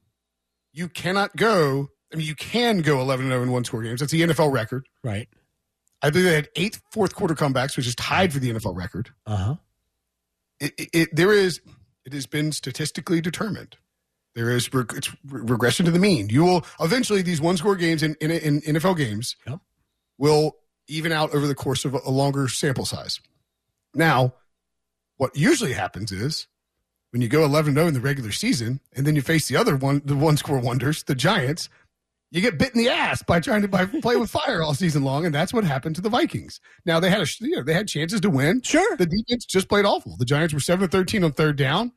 You 0.72 0.88
cannot 0.88 1.36
go. 1.36 1.90
I 2.14 2.16
mean, 2.16 2.28
you 2.28 2.36
can 2.36 2.82
go 2.82 3.02
11 3.02 3.28
0 3.28 3.44
in 3.44 3.52
one 3.52 3.64
score 3.64 3.84
games. 3.84 4.00
That's 4.00 4.12
the 4.12 4.22
NFL 4.22 4.52
record. 4.52 4.88
Right. 5.04 5.28
I 6.02 6.10
believe 6.10 6.26
they 6.26 6.36
had 6.36 6.50
eight 6.56 6.80
fourth 6.92 7.14
quarter 7.14 7.36
comebacks, 7.36 7.76
which 7.76 7.88
is 7.88 7.96
tied 7.96 8.32
for 8.32 8.40
the 8.40 8.54
NFL 8.54 8.76
record. 8.76 9.10
Uh 9.26 9.36
huh. 9.36 9.56
It, 10.60 10.74
it, 10.78 10.90
it, 10.94 11.16
there 11.16 11.34
is, 11.34 11.62
it 12.06 12.14
has 12.14 12.26
been 12.26 12.52
statistically 12.52 13.22
determined. 13.22 13.78
There 14.36 14.50
is 14.50 14.74
reg- 14.74 14.94
it's 14.96 15.14
regression 15.26 15.86
to 15.86 15.92
the 15.92 16.00
mean. 16.00 16.30
You 16.30 16.44
will 16.44 16.66
eventually 16.80 17.22
these 17.22 17.42
one 17.42 17.58
score 17.58 17.76
games 17.76 18.04
in, 18.04 18.16
in, 18.22 18.32
in 18.32 18.62
NFL 18.62 18.98
games 18.98 19.36
yep. 19.48 19.60
will 20.18 20.58
even 20.88 21.12
out 21.12 21.34
over 21.34 21.48
the 21.48 21.56
course 21.56 21.86
of 21.86 21.94
a, 21.94 22.00
a 22.06 22.12
longer 22.12 22.48
sample 22.48 22.86
size. 22.86 23.20
Now, 23.94 24.34
what 25.18 25.36
usually 25.36 25.74
happens 25.74 26.12
is 26.12 26.48
when 27.12 27.22
you 27.22 27.28
go 27.28 27.44
11 27.44 27.74
0 27.74 27.88
in 27.88 27.94
the 27.94 28.00
regular 28.00 28.32
season 28.32 28.80
and 28.96 29.06
then 29.06 29.16
you 29.16 29.22
face 29.22 29.48
the 29.48 29.56
other 29.56 29.76
one, 29.76 30.02
the 30.06 30.16
one 30.16 30.38
score 30.38 30.60
wonders, 30.60 31.04
the 31.04 31.16
Giants, 31.16 31.70
you 32.32 32.42
get 32.42 32.60
bit 32.60 32.76
in 32.76 32.80
the 32.80 32.90
ass 32.90 33.24
by 33.24 33.40
trying 33.40 33.62
to 33.64 33.68
by 33.68 33.86
play 34.02 34.16
with 34.16 34.30
fire 34.30 34.62
all 34.62 34.74
season 34.74 35.04
long, 35.04 35.26
and 35.26 35.34
that's 35.34 35.54
what 35.54 35.64
happened 35.64 35.96
to 35.96 36.02
the 36.02 36.10
Vikings. 36.10 36.60
Now 36.86 37.00
they 37.00 37.10
had 37.10 37.22
a 37.22 37.26
you 37.40 37.56
know 37.56 37.64
they 37.64 37.74
had 37.74 37.88
chances 37.88 38.22
to 38.22 38.30
win. 38.30 38.62
Sure, 38.62 38.96
the 38.98 39.06
defense 39.06 39.46
just 39.46 39.70
played 39.70 39.86
awful. 39.86 40.16
The 40.18 40.26
Giants 40.26 40.54
were 40.54 40.60
7 40.60 40.88
13 40.88 41.24
on 41.24 41.32
third 41.32 41.56
down, 41.58 41.92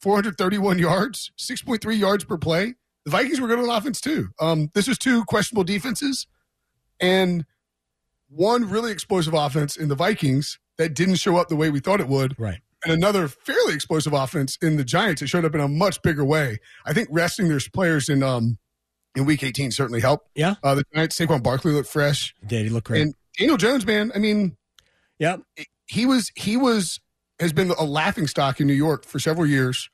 four 0.00 0.14
hundred 0.14 0.38
thirty 0.38 0.58
one 0.58 0.78
yards, 0.78 1.32
six 1.36 1.62
point 1.62 1.82
three 1.82 1.96
yards 1.96 2.24
per 2.24 2.38
play. 2.38 2.74
The 3.04 3.10
Vikings 3.10 3.40
were 3.40 3.48
good 3.48 3.58
on 3.58 3.68
offense 3.68 4.00
too. 4.00 4.28
Um, 4.40 4.70
this 4.74 4.88
was 4.88 4.98
two 4.98 5.24
questionable 5.24 5.64
defenses, 5.64 6.26
and 7.00 7.44
one 8.28 8.68
really 8.70 8.92
explosive 8.92 9.34
offense 9.34 9.76
in 9.76 9.88
the 9.88 9.94
Vikings 9.94 10.58
that 10.78 10.94
didn't 10.94 11.16
show 11.16 11.36
up 11.36 11.48
the 11.48 11.56
way 11.56 11.70
we 11.70 11.80
thought 11.80 12.00
it 12.00 12.08
would. 12.08 12.38
Right 12.38 12.60
and 12.84 12.92
another 12.92 13.28
fairly 13.28 13.74
explosive 13.74 14.12
offense 14.12 14.56
in 14.62 14.76
the 14.76 14.84
Giants. 14.84 15.22
It 15.22 15.28
showed 15.28 15.44
up 15.44 15.54
in 15.54 15.60
a 15.60 15.68
much 15.68 16.02
bigger 16.02 16.24
way. 16.24 16.58
I 16.84 16.92
think 16.92 17.08
resting 17.10 17.48
their 17.48 17.60
players 17.72 18.08
in 18.08 18.22
um 18.22 18.58
in 19.14 19.24
Week 19.24 19.42
18 19.42 19.70
certainly 19.70 20.00
helped. 20.00 20.28
Yeah, 20.34 20.54
uh, 20.62 20.74
the 20.74 20.84
Giants 20.94 21.18
Saquon 21.18 21.42
Barkley 21.42 21.72
looked 21.72 21.88
fresh. 21.88 22.34
He 22.40 22.46
did 22.46 22.64
he 22.64 22.70
looked 22.70 22.86
great? 22.86 23.02
And 23.02 23.14
Daniel 23.38 23.56
Jones, 23.56 23.86
man, 23.86 24.12
I 24.14 24.18
mean, 24.18 24.56
yeah, 25.18 25.36
he 25.86 26.06
was 26.06 26.30
he 26.34 26.56
was 26.56 27.00
has 27.40 27.52
been 27.52 27.70
a 27.70 27.84
laughing 27.84 28.26
stock 28.26 28.60
in 28.60 28.66
New 28.66 28.74
York 28.74 29.04
for 29.04 29.18
several 29.18 29.46
years. 29.46 29.90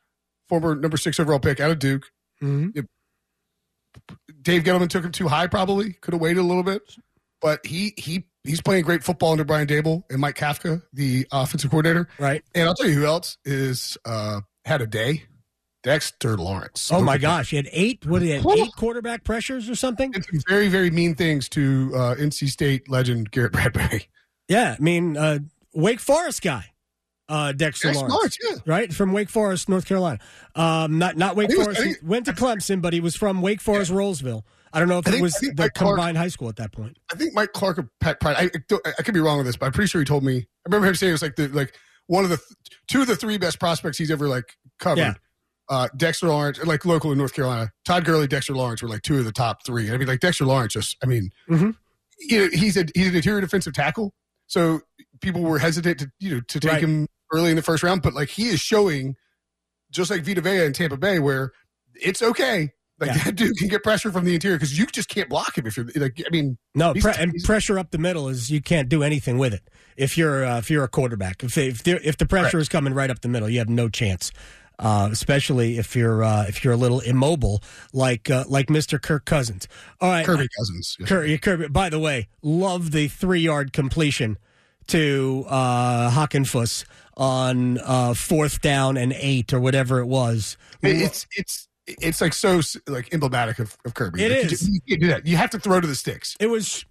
Former 0.48 0.74
number 0.74 0.96
six 0.96 1.20
overall 1.20 1.38
pick 1.38 1.60
out 1.60 1.70
of 1.70 1.78
Duke. 1.78 2.10
Mm-hmm. 2.42 2.78
It, 2.78 2.86
Dave 4.42 4.62
Gettleman 4.62 4.88
took 4.88 5.04
him 5.04 5.12
too 5.12 5.28
high, 5.28 5.46
probably 5.46 5.94
could 5.94 6.14
have 6.14 6.20
waited 6.20 6.40
a 6.40 6.44
little 6.44 6.62
bit, 6.62 6.82
but 7.40 7.64
he 7.66 7.94
he 7.96 8.24
he's 8.44 8.60
playing 8.60 8.84
great 8.84 9.02
football 9.02 9.32
under 9.32 9.44
Brian 9.44 9.66
Daboll 9.66 10.02
and 10.10 10.20
Mike 10.20 10.36
Kafka, 10.36 10.82
the 10.92 11.26
offensive 11.32 11.70
coordinator. 11.70 12.08
Right. 12.18 12.42
And 12.54 12.68
I'll 12.68 12.74
tell 12.74 12.88
you 12.88 12.94
who 12.94 13.06
else 13.06 13.36
is 13.44 13.96
uh, 14.04 14.40
had 14.64 14.80
a 14.80 14.86
day. 14.86 15.24
Dexter 15.82 16.36
Lawrence. 16.36 16.90
Oh 16.92 17.00
my 17.00 17.16
gosh, 17.16 17.50
he 17.50 17.56
had 17.56 17.66
eight. 17.72 18.04
What 18.04 18.18
did 18.18 18.26
he 18.26 18.32
had 18.32 18.46
eight 18.46 18.76
quarterback 18.76 19.24
pressures 19.24 19.70
or 19.70 19.74
something. 19.74 20.12
Very 20.46 20.68
very 20.68 20.90
mean 20.90 21.14
things 21.14 21.48
to 21.50 21.90
uh, 21.94 22.14
NC 22.16 22.48
State 22.48 22.90
legend 22.90 23.30
Garrett 23.30 23.52
Bradbury. 23.52 24.08
Yeah, 24.46 24.76
I 24.78 24.82
mean 24.82 25.16
uh, 25.16 25.38
Wake 25.72 26.00
Forest 26.00 26.42
guy. 26.42 26.66
Uh, 27.30 27.52
Dexter 27.52 27.92
Lawrence, 27.92 28.12
Lawrence 28.12 28.38
yeah. 28.44 28.56
right 28.66 28.92
from 28.92 29.12
Wake 29.12 29.30
Forest, 29.30 29.68
North 29.68 29.86
Carolina. 29.86 30.18
Um, 30.54 30.98
not 30.98 31.16
not 31.16 31.36
Wake 31.36 31.50
Forest. 31.52 31.80
Was, 31.80 31.96
he 31.96 32.06
went 32.06 32.26
to 32.26 32.32
Clemson, 32.32 32.82
but 32.82 32.92
he 32.92 33.00
was 33.00 33.16
from 33.16 33.40
Wake 33.40 33.60
Forest, 33.60 33.90
yeah. 33.90 34.40
I 34.72 34.78
don't 34.78 34.88
know 34.88 34.98
if 34.98 35.06
I 35.06 35.10
it 35.10 35.12
think, 35.14 35.22
was 35.22 35.34
the 35.34 35.70
combined 35.74 35.74
Clark, 35.74 36.16
high 36.16 36.28
school 36.28 36.48
at 36.48 36.56
that 36.56 36.72
point. 36.72 36.96
I 37.12 37.16
think 37.16 37.34
Mike 37.34 37.52
Clark 37.52 37.78
of 37.78 37.88
Pat 38.00 38.20
Pride. 38.20 38.36
I, 38.38 38.76
I, 38.84 38.92
I, 38.98 39.02
could 39.02 39.14
be 39.14 39.20
wrong 39.20 39.38
with 39.38 39.46
this, 39.46 39.56
but 39.56 39.66
I'm 39.66 39.72
pretty 39.72 39.88
sure 39.88 40.00
he 40.00 40.04
told 40.04 40.22
me. 40.22 40.36
I 40.38 40.44
remember 40.66 40.86
him 40.86 40.94
saying 40.94 41.10
it 41.10 41.12
was 41.14 41.22
like 41.22 41.36
the 41.36 41.48
like 41.48 41.74
one 42.06 42.24
of 42.24 42.30
the 42.30 42.38
two 42.88 43.00
of 43.00 43.06
the 43.06 43.16
three 43.16 43.38
best 43.38 43.58
prospects 43.58 43.98
he's 43.98 44.10
ever 44.10 44.28
like 44.28 44.56
covered. 44.78 45.00
Yeah. 45.00 45.14
Uh, 45.68 45.88
Dexter 45.96 46.26
Lawrence, 46.28 46.62
like 46.64 46.84
local 46.84 47.12
in 47.12 47.18
North 47.18 47.32
Carolina, 47.32 47.70
Todd 47.84 48.04
Gurley, 48.04 48.26
Dexter 48.26 48.54
Lawrence 48.54 48.82
were 48.82 48.88
like 48.88 49.02
two 49.02 49.18
of 49.18 49.24
the 49.24 49.30
top 49.32 49.64
three. 49.64 49.90
I 49.92 49.96
mean, 49.96 50.08
like 50.08 50.18
Dexter 50.20 50.44
Lawrence, 50.44 50.72
just 50.72 50.96
I 51.02 51.06
mean, 51.06 51.30
Mhm. 51.48 51.76
you 52.18 52.38
know, 52.38 52.48
he's 52.52 52.76
a 52.76 52.86
he's 52.94 53.08
an 53.08 53.16
interior 53.16 53.40
defensive 53.40 53.72
tackle, 53.72 54.12
so 54.46 54.80
people 55.20 55.42
were 55.42 55.58
hesitant 55.60 56.00
to 56.00 56.10
you 56.18 56.34
know 56.34 56.40
to 56.48 56.60
take 56.60 56.72
Right. 56.72 56.82
him 56.82 57.06
early 57.32 57.50
in 57.50 57.56
the 57.56 57.62
first 57.62 57.82
round, 57.84 58.02
but 58.02 58.14
like 58.14 58.28
he 58.30 58.48
is 58.48 58.58
showing, 58.60 59.14
just 59.92 60.10
like 60.10 60.24
Vita 60.24 60.40
Vea 60.40 60.64
in 60.64 60.72
Tampa 60.72 60.96
Bay, 60.96 61.20
where 61.20 61.52
it's 61.94 62.20
okay. 62.22 62.72
Like 63.00 63.08
Yeah. 63.16 63.24
that 63.24 63.36
dude 63.36 63.56
can 63.56 63.68
get 63.68 63.82
pressure 63.82 64.12
from 64.12 64.24
the 64.26 64.34
interior 64.34 64.56
because 64.56 64.78
you 64.78 64.86
just 64.86 65.08
can't 65.08 65.28
block 65.28 65.56
him 65.56 65.66
if 65.66 65.76
you're 65.76 65.86
like. 65.96 66.20
I 66.24 66.30
mean, 66.30 66.58
No, 66.74 66.92
pre- 66.94 67.14
and 67.18 67.32
pressure 67.44 67.78
up 67.78 67.90
the 67.90 67.98
middle 67.98 68.28
is 68.28 68.50
you 68.50 68.60
can't 68.60 68.88
do 68.88 69.02
anything 69.02 69.38
with 69.38 69.54
it. 69.54 69.62
If 69.96 70.18
you're 70.18 70.44
uh, 70.44 70.58
if 70.58 70.70
you're 70.70 70.84
a 70.84 70.88
quarterback, 70.88 71.42
if 71.42 71.56
if, 71.56 71.86
if 71.88 72.16
the 72.18 72.26
pressure 72.26 72.58
is 72.58 72.68
coming 72.68 72.92
right 72.94 73.10
up 73.10 73.20
the 73.20 73.28
middle, 73.28 73.48
you 73.48 73.58
have 73.58 73.68
no 73.70 73.88
chance. 73.88 74.30
Uh, 74.78 75.10
especially 75.12 75.76
if 75.76 75.94
you're 75.94 76.24
uh, 76.24 76.44
if 76.48 76.64
you're 76.64 76.72
a 76.72 76.76
little 76.76 77.00
immobile, 77.00 77.62
like 77.92 78.30
uh, 78.30 78.44
like 78.48 78.68
Mr. 78.68 79.00
Kirk 79.00 79.26
Cousins. 79.26 79.68
All 80.00 80.08
right, 80.08 80.24
Kirby 80.24 80.48
Cousins. 80.58 80.96
Kirby, 81.04 81.36
Kirby. 81.36 81.68
By 81.68 81.90
the 81.90 81.98
way, 81.98 82.28
love 82.42 82.90
the 82.90 83.08
three 83.08 83.40
yard 83.40 83.74
completion 83.74 84.38
to 84.86 85.44
uh, 85.48 86.10
Hockenfuss 86.10 86.84
on 87.16 87.78
uh, 87.78 88.14
fourth 88.14 88.62
down 88.62 88.96
and 88.96 89.12
eight 89.18 89.52
or 89.52 89.60
whatever 89.60 90.00
it 90.00 90.06
was. 90.06 90.56
It's 90.82 91.26
it's 91.36 91.68
it's 92.00 92.20
like 92.20 92.32
so 92.34 92.60
like 92.86 93.12
emblematic 93.12 93.58
of, 93.58 93.76
of 93.84 93.94
Kirby. 93.94 94.22
It 94.24 94.30
Like, 94.30 94.38
you 94.38 94.44
is. 94.44 94.50
just- 94.50 94.68
You, 94.72 94.80
can't 94.88 95.00
do 95.00 95.06
that. 95.08 95.26
You 95.26 95.36
have 95.36 95.50
to 95.50 95.58
throw 95.58 95.80
to 95.80 95.86
the 95.86 95.94
sticks. 95.94 96.36
It 96.40 96.46
was 96.48 96.84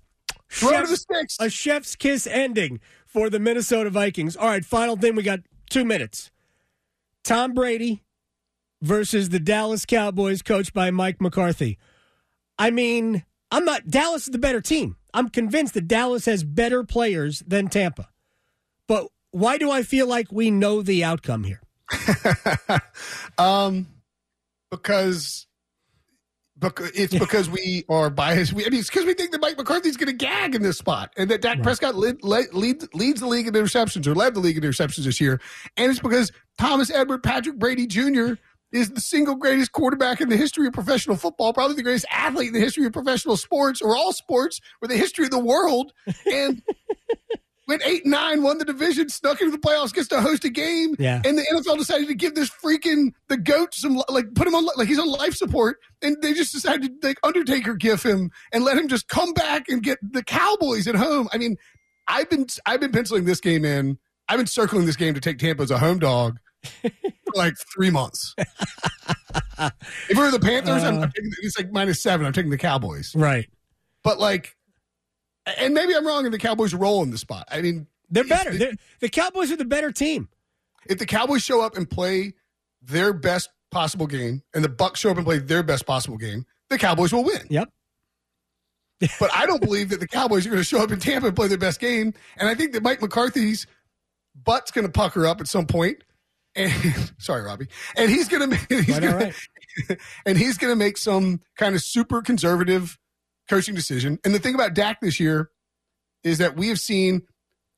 Throw 0.49 0.81
to 0.83 0.87
the 0.87 0.97
sticks. 0.97 1.37
a 1.39 1.49
chef's 1.49 1.95
kiss 1.95 2.25
ending 2.25 2.79
for 3.05 3.29
the 3.29 3.39
Minnesota 3.39 3.89
Vikings. 3.91 4.35
All 4.35 4.47
right, 4.47 4.65
final 4.65 4.95
thing. 4.97 5.15
We 5.15 5.23
got 5.23 5.39
two 5.69 5.85
minutes. 5.85 6.31
Tom 7.23 7.53
Brady 7.53 8.03
versus 8.81 9.29
the 9.29 9.39
Dallas 9.39 9.85
Cowboys, 9.85 10.41
coached 10.41 10.73
by 10.73 10.89
Mike 10.89 11.21
McCarthy. 11.21 11.77
I 12.57 12.71
mean, 12.71 13.23
I'm 13.51 13.65
not. 13.65 13.87
Dallas 13.87 14.23
is 14.23 14.29
the 14.31 14.37
better 14.39 14.61
team. 14.61 14.95
I'm 15.13 15.29
convinced 15.29 15.73
that 15.75 15.87
Dallas 15.87 16.25
has 16.25 16.43
better 16.43 16.83
players 16.83 17.43
than 17.45 17.67
Tampa. 17.67 18.09
But 18.87 19.07
why 19.31 19.57
do 19.59 19.69
I 19.69 19.83
feel 19.83 20.07
like 20.07 20.31
we 20.31 20.49
know 20.49 20.81
the 20.81 21.03
outcome 21.03 21.43
here? 21.43 21.61
um, 23.37 23.87
because. 24.71 25.45
Because 26.57 26.91
it's 26.93 27.17
because 27.17 27.49
we 27.49 27.85
are 27.87 28.09
biased. 28.09 28.51
We, 28.51 28.65
I 28.65 28.69
mean, 28.69 28.81
it's 28.81 28.89
because 28.89 29.05
we 29.05 29.13
think 29.13 29.31
that 29.31 29.39
Mike 29.39 29.57
McCarthy's 29.57 29.95
going 29.95 30.07
to 30.07 30.13
gag 30.13 30.55
in 30.55 30.61
this 30.61 30.77
spot, 30.77 31.13
and 31.15 31.31
that 31.31 31.41
Dak 31.41 31.63
Prescott 31.63 31.95
lead, 31.95 32.21
lead, 32.21 32.53
lead, 32.53 32.83
leads 32.93 33.21
the 33.21 33.27
league 33.27 33.47
in 33.47 33.53
interceptions 33.53 34.05
or 34.05 34.13
led 34.13 34.33
the 34.33 34.41
league 34.41 34.57
in 34.57 34.63
interceptions 34.63 35.05
this 35.05 35.21
year. 35.21 35.39
And 35.77 35.89
it's 35.89 36.01
because 36.01 36.33
Thomas 36.57 36.91
Edward 36.91 37.23
Patrick 37.23 37.57
Brady 37.57 37.87
Jr. 37.87 38.33
is 38.73 38.89
the 38.89 38.99
single 38.99 39.35
greatest 39.35 39.71
quarterback 39.71 40.19
in 40.19 40.27
the 40.27 40.35
history 40.35 40.67
of 40.67 40.73
professional 40.73 41.15
football, 41.15 41.53
probably 41.53 41.77
the 41.77 41.83
greatest 41.83 42.05
athlete 42.11 42.47
in 42.47 42.53
the 42.53 42.59
history 42.59 42.85
of 42.85 42.91
professional 42.91 43.37
sports 43.37 43.81
or 43.81 43.95
all 43.95 44.11
sports 44.11 44.59
or 44.81 44.89
the 44.89 44.97
history 44.97 45.23
of 45.23 45.31
the 45.31 45.39
world. 45.39 45.93
And 46.29 46.61
went 47.69 47.81
eight 47.85 48.05
nine, 48.05 48.43
won 48.43 48.57
the 48.57 48.65
division, 48.65 49.07
snuck 49.07 49.39
into 49.39 49.51
the 49.51 49.57
playoffs, 49.57 49.93
gets 49.93 50.09
to 50.09 50.19
host 50.19 50.43
a 50.43 50.49
game. 50.49 50.95
Yeah. 50.99 51.21
And 51.23 51.37
the 51.37 51.43
NFL 51.53 51.77
decided 51.77 52.07
to 52.09 52.15
give 52.15 52.35
this 52.35 52.49
freaking 52.49 53.13
the 53.29 53.37
goat 53.37 53.73
some 53.73 54.01
like 54.09 54.33
put 54.35 54.47
him 54.47 54.55
on 54.55 54.67
like 54.75 54.87
he's 54.89 54.99
on 54.99 55.07
life 55.07 55.35
support, 55.35 55.77
and 56.01 56.17
they 56.21 56.33
just 56.33 56.51
decided 56.51 57.01
to 57.01 57.07
like 57.07 57.19
Undertaker 57.23 57.75
give 57.75 58.03
him 58.03 58.31
and 58.51 58.65
let 58.65 58.77
him 58.77 58.89
just 58.89 59.07
come 59.07 59.33
back 59.33 59.69
and 59.69 59.81
get 59.81 59.99
the 60.01 60.23
Cowboys 60.23 60.87
at 60.87 60.95
home. 60.95 61.29
I 61.31 61.37
mean, 61.37 61.55
I've 62.07 62.29
been 62.29 62.47
I've 62.65 62.81
been 62.81 62.91
penciling 62.91 63.25
this 63.25 63.39
game 63.39 63.63
in. 63.63 63.97
I've 64.27 64.37
been 64.37 64.47
circling 64.47 64.85
this 64.85 64.95
game 64.95 65.13
to 65.13 65.19
take 65.21 65.39
Tampa 65.39 65.63
as 65.63 65.71
a 65.71 65.79
home 65.79 65.99
dog 65.99 66.37
for 66.81 66.91
like 67.35 67.55
three 67.73 67.89
months. 67.89 68.35
if 68.37 70.17
we're 70.17 70.31
the 70.31 70.39
Panthers, 70.39 70.83
I'm, 70.83 70.95
I'm 70.95 71.03
uh. 71.03 71.07
taking, 71.07 71.31
it's 71.41 71.57
like 71.57 71.71
minus 71.71 72.01
seven. 72.01 72.25
I'm 72.25 72.33
taking 72.33 72.51
the 72.51 72.57
Cowboys, 72.57 73.13
Right. 73.15 73.47
but 74.03 74.19
like, 74.19 74.55
and 75.45 75.73
maybe 75.73 75.95
I'm 75.95 76.05
wrong, 76.05 76.25
and 76.25 76.33
the 76.33 76.37
Cowboys 76.39 76.73
roll 76.73 77.01
in 77.03 77.11
the 77.11 77.17
spot. 77.17 77.47
I 77.51 77.61
mean, 77.61 77.87
They're 78.09 78.23
better. 78.23 78.51
the- 78.51 78.57
They're, 78.57 78.73
the 78.99 79.09
Cowboys 79.09 79.51
are 79.51 79.55
the 79.57 79.65
better 79.65 79.91
team. 79.91 80.29
if 80.87 80.99
the 80.99 81.05
Cowboys 81.05 81.41
show 81.43 81.61
up 81.61 81.75
and 81.77 81.89
play 81.89 82.33
their 82.81 83.13
best 83.13 83.49
possible 83.71 84.07
game, 84.07 84.41
and 84.53 84.63
the 84.63 84.69
Bucks 84.69 84.99
show 84.99 85.11
up 85.11 85.17
and 85.17 85.25
play 85.25 85.37
their 85.39 85.63
best 85.63 85.85
possible 85.85 86.17
game, 86.17 86.45
the 86.69 86.77
Cowboys 86.77 87.11
will 87.13 87.23
win. 87.23 87.41
Yep. 87.49 87.69
But 89.19 89.33
I 89.33 89.45
don't 89.45 89.61
believe 89.61 89.89
that 89.89 90.01
the 90.01 90.07
Cowboys 90.09 90.45
are 90.45 90.49
going 90.49 90.59
to 90.61 90.65
show 90.67 90.83
up 90.83 90.91
in 90.91 90.99
Tampa 90.99 91.27
and 91.27 91.35
play 91.35 91.47
their 91.47 91.57
best 91.57 91.79
game. 91.79 92.13
And 92.35 92.49
I 92.49 92.55
think 92.55 92.73
that 92.73 92.83
Mike 92.83 93.01
McCarthy's 93.01 93.65
butt's 94.35 94.71
going 94.71 94.85
to 94.85 94.91
pucker 94.91 95.25
up 95.25 95.39
at 95.39 95.47
some 95.47 95.65
point. 95.67 96.03
And 96.53 96.73
sorry, 97.17 97.43
Robbie. 97.43 97.67
And 97.95 98.11
he's 98.11 98.27
going 98.27 98.49
to 98.67 98.75
he's 98.81 98.93
all 98.93 98.99
going 98.99 99.15
right. 99.15 99.97
and 100.25 100.37
he's 100.37 100.57
going 100.57 100.71
to 100.71 100.75
make 100.75 100.97
some 100.97 101.39
kind 101.57 101.75
of 101.75 101.81
super 101.81 102.21
conservative 102.21 102.97
coaching 103.49 103.75
decision. 103.75 104.19
And 104.23 104.33
the 104.33 104.39
thing 104.39 104.55
about 104.55 104.73
Dak 104.73 105.01
this 105.01 105.19
year 105.19 105.49
is 106.23 106.37
that 106.37 106.55
we 106.55 106.69
have 106.69 106.79
seen 106.79 107.23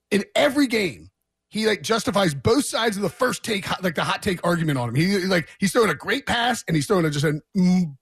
in 0.10 0.26
every 0.36 0.68
game 0.68 1.12
he 1.52 1.68
like 1.68 1.82
justifies 1.82 2.34
both 2.34 2.64
sides 2.64 2.96
of 2.96 3.04
the 3.04 3.10
first 3.10 3.44
take, 3.44 3.68
like 3.84 3.96
the 3.96 4.06
hot 4.06 4.24
take 4.24 4.40
argument 4.46 4.78
on 4.78 4.88
him. 4.88 4.96
He 4.96 5.18
like 5.26 5.50
he's 5.60 5.74
throwing 5.74 5.90
a 5.90 5.96
great 5.96 6.26
pass 6.26 6.64
and 6.66 6.76
he's 6.76 6.88
throwing 6.88 7.04
a, 7.04 7.10
just 7.10 7.26
a 7.26 7.42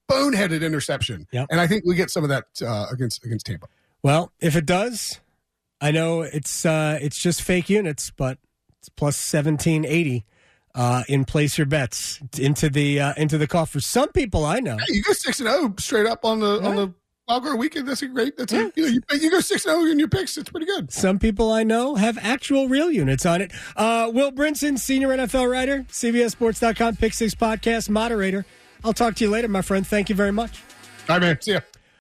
boneheaded 0.08 0.64
interception. 0.64 1.26
Yep. 1.32 1.48
And 1.50 1.60
I 1.60 1.66
think 1.66 1.84
we 1.84 1.96
get 1.96 2.10
some 2.10 2.22
of 2.22 2.30
that 2.30 2.44
uh, 2.64 2.86
against 2.92 3.24
against 3.24 3.46
Tampa. 3.46 3.66
Well, 4.04 4.32
if 4.40 4.54
it 4.54 4.66
does, 4.66 5.20
I 5.80 5.90
know 5.90 6.22
it's 6.22 6.64
uh, 6.64 7.00
it's 7.02 7.18
just 7.18 7.42
fake 7.42 7.68
units, 7.68 8.12
but 8.16 8.38
it's 8.78 8.88
plus 8.88 9.16
seventeen 9.16 9.84
eighty 9.84 10.26
uh, 10.76 11.02
in 11.08 11.24
place 11.24 11.58
your 11.58 11.66
bets 11.66 12.20
into 12.38 12.70
the 12.70 13.00
uh, 13.00 13.14
into 13.16 13.36
the 13.36 13.48
coffer. 13.48 13.80
Some 13.80 14.12
people 14.12 14.44
I 14.44 14.60
know. 14.60 14.76
Hey, 14.76 14.94
you 14.94 15.02
go 15.02 15.12
six 15.12 15.40
and 15.40 15.48
zero 15.48 15.74
straight 15.80 16.06
up 16.06 16.24
on 16.24 16.38
the 16.38 16.62
on 16.62 16.76
the 16.76 16.94
wild 17.30 17.44
card 17.44 17.58
weekend. 17.58 17.88
That's 17.88 18.02
a 18.02 18.08
great. 18.08 18.36
That's 18.36 18.52
a, 18.52 18.72
you 18.74 18.82
know 18.82 18.88
you, 18.88 19.02
you 19.12 19.30
go 19.30 19.40
six 19.40 19.64
and 19.64 19.74
zero 19.76 19.90
in 19.90 19.98
your 19.98 20.08
picks. 20.08 20.36
It's 20.36 20.50
pretty 20.50 20.66
good. 20.66 20.92
Some 20.92 21.18
people 21.18 21.52
I 21.52 21.62
know 21.62 21.94
have 21.94 22.18
actual 22.18 22.68
real 22.68 22.90
units 22.90 23.24
on 23.24 23.40
it. 23.40 23.52
Uh, 23.76 24.10
Will 24.12 24.32
Brinson, 24.32 24.78
senior 24.78 25.08
NFL 25.08 25.50
writer, 25.50 25.84
CBSSports.com, 25.84 26.96
Pick 26.96 27.14
Six 27.14 27.34
Podcast 27.34 27.88
moderator. 27.88 28.44
I'll 28.84 28.92
talk 28.94 29.14
to 29.16 29.24
you 29.24 29.30
later, 29.30 29.48
my 29.48 29.62
friend. 29.62 29.86
Thank 29.86 30.08
you 30.08 30.14
very 30.14 30.32
much. 30.32 30.62
All 31.08 31.16
right, 31.16 31.20
man. 31.20 31.40
See 31.40 31.52
ya. 31.52 31.60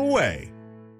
away. 0.00 0.49